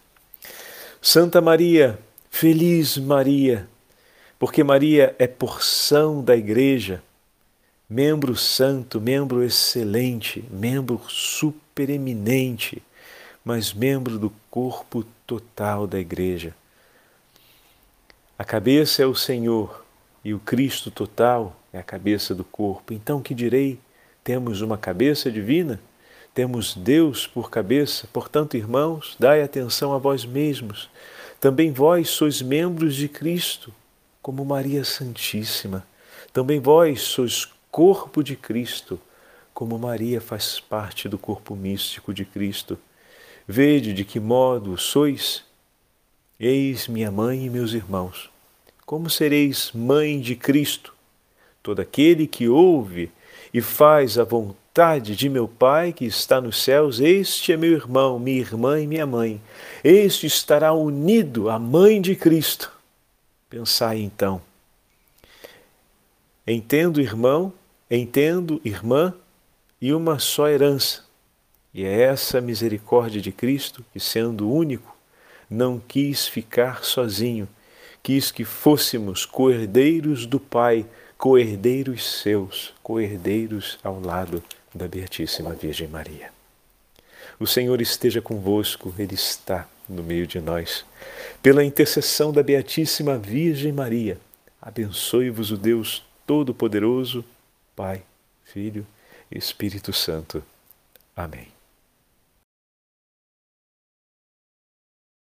Santa 1.01 1.41
Maria, 1.41 1.99
Feliz 2.29 2.97
Maria, 2.97 3.67
porque 4.37 4.63
Maria 4.63 5.13
é 5.19 5.27
porção 5.27 6.23
da 6.23 6.37
Igreja, 6.37 7.03
membro 7.89 8.35
santo, 8.35 9.01
membro 9.01 9.43
excelente, 9.43 10.45
membro 10.49 11.01
supereminente, 11.09 12.81
mas 13.43 13.73
membro 13.73 14.17
do 14.17 14.31
corpo 14.49 15.03
total 15.27 15.85
da 15.85 15.99
Igreja. 15.99 16.55
A 18.37 18.45
cabeça 18.45 19.03
é 19.03 19.05
o 19.05 19.15
Senhor 19.15 19.83
e 20.23 20.33
o 20.33 20.39
Cristo 20.39 20.89
total 20.89 21.59
é 21.73 21.79
a 21.79 21.83
cabeça 21.83 22.33
do 22.33 22.45
corpo. 22.45 22.93
Então, 22.93 23.21
que 23.21 23.33
direi? 23.33 23.77
Temos 24.23 24.61
uma 24.61 24.77
cabeça 24.77 25.29
divina? 25.29 25.77
Temos 26.33 26.73
Deus 26.73 27.27
por 27.27 27.49
cabeça? 27.49 28.07
Portanto, 28.13 28.55
irmãos, 28.55 29.17
dai 29.19 29.41
atenção 29.41 29.91
a 29.91 29.97
vós 29.97 30.23
mesmos 30.23 30.89
também 31.39 31.71
vós 31.71 32.09
sois 32.09 32.41
membros 32.41 32.95
de 32.95 33.07
Cristo, 33.07 33.73
como 34.21 34.43
Maria 34.43 34.83
Santíssima. 34.83 35.87
Também 36.33 36.59
vós 36.59 37.01
sois 37.01 37.47
corpo 37.71 38.21
de 38.23 38.35
Cristo, 38.35 38.99
como 39.53 39.79
Maria 39.79 40.19
faz 40.19 40.59
parte 40.59 41.07
do 41.07 41.17
corpo 41.17 41.55
místico 41.55 42.13
de 42.13 42.25
Cristo. 42.25 42.77
Vede 43.47 43.93
de 43.93 44.03
que 44.03 44.19
modo 44.19 44.77
sois. 44.77 45.43
Eis 46.39 46.87
minha 46.87 47.11
mãe 47.11 47.45
e 47.45 47.49
meus 47.49 47.73
irmãos. 47.73 48.29
Como 48.85 49.09
sereis 49.09 49.71
mãe 49.73 50.19
de 50.19 50.35
Cristo? 50.35 50.93
Todo 51.61 51.81
aquele 51.81 52.27
que 52.27 52.47
ouve 52.47 53.11
e 53.53 53.61
faz 53.61 54.17
a 54.17 54.23
vontade 54.69 55.15
de 55.15 55.27
meu 55.27 55.47
Pai 55.47 55.91
que 55.91 56.05
está 56.05 56.39
nos 56.39 56.61
céus, 56.61 56.99
este 56.99 57.51
é 57.51 57.57
meu 57.57 57.71
irmão, 57.71 58.19
minha 58.19 58.39
irmã 58.39 58.79
e 58.79 58.85
minha 58.85 59.05
mãe. 59.05 59.41
Este 59.83 60.27
estará 60.27 60.71
unido 60.73 61.49
à 61.49 61.57
mãe 61.57 61.99
de 61.99 62.15
Cristo. 62.15 62.71
Pensai 63.49 63.99
então. 63.99 64.39
Entendo, 66.45 67.01
irmão, 67.01 67.51
entendo, 67.89 68.61
irmã, 68.63 69.13
e 69.81 69.91
uma 69.91 70.19
só 70.19 70.47
herança. 70.47 71.03
E 71.73 71.83
é 71.83 72.01
essa 72.03 72.39
misericórdia 72.39 73.19
de 73.19 73.31
Cristo 73.31 73.83
que, 73.91 73.99
sendo 73.99 74.49
único, 74.49 74.95
não 75.49 75.79
quis 75.79 76.27
ficar 76.27 76.83
sozinho, 76.85 77.49
quis 78.03 78.31
que 78.31 78.45
fôssemos 78.45 79.25
coerdeiros 79.25 80.27
do 80.27 80.39
Pai, 80.39 80.85
coerdeiros 81.17 82.21
seus, 82.21 82.73
coerdeiros 82.83 83.79
ao 83.83 83.99
lado 83.99 84.43
da 84.73 84.87
Beatíssima 84.87 85.53
Virgem 85.53 85.87
Maria. 85.87 86.31
O 87.39 87.47
Senhor 87.47 87.81
esteja 87.81 88.21
convosco, 88.21 88.93
Ele 88.97 89.15
está 89.15 89.67
no 89.87 90.03
meio 90.03 90.27
de 90.27 90.39
nós. 90.39 90.85
Pela 91.41 91.63
intercessão 91.63 92.31
da 92.31 92.43
Beatíssima 92.43 93.17
Virgem 93.17 93.71
Maria, 93.71 94.19
abençoe-vos 94.61 95.51
o 95.51 95.57
Deus 95.57 96.03
Todo-Poderoso, 96.27 97.23
Pai, 97.75 98.03
Filho 98.43 98.85
e 99.31 99.37
Espírito 99.37 99.91
Santo. 99.93 100.43
Amém. 101.15 101.58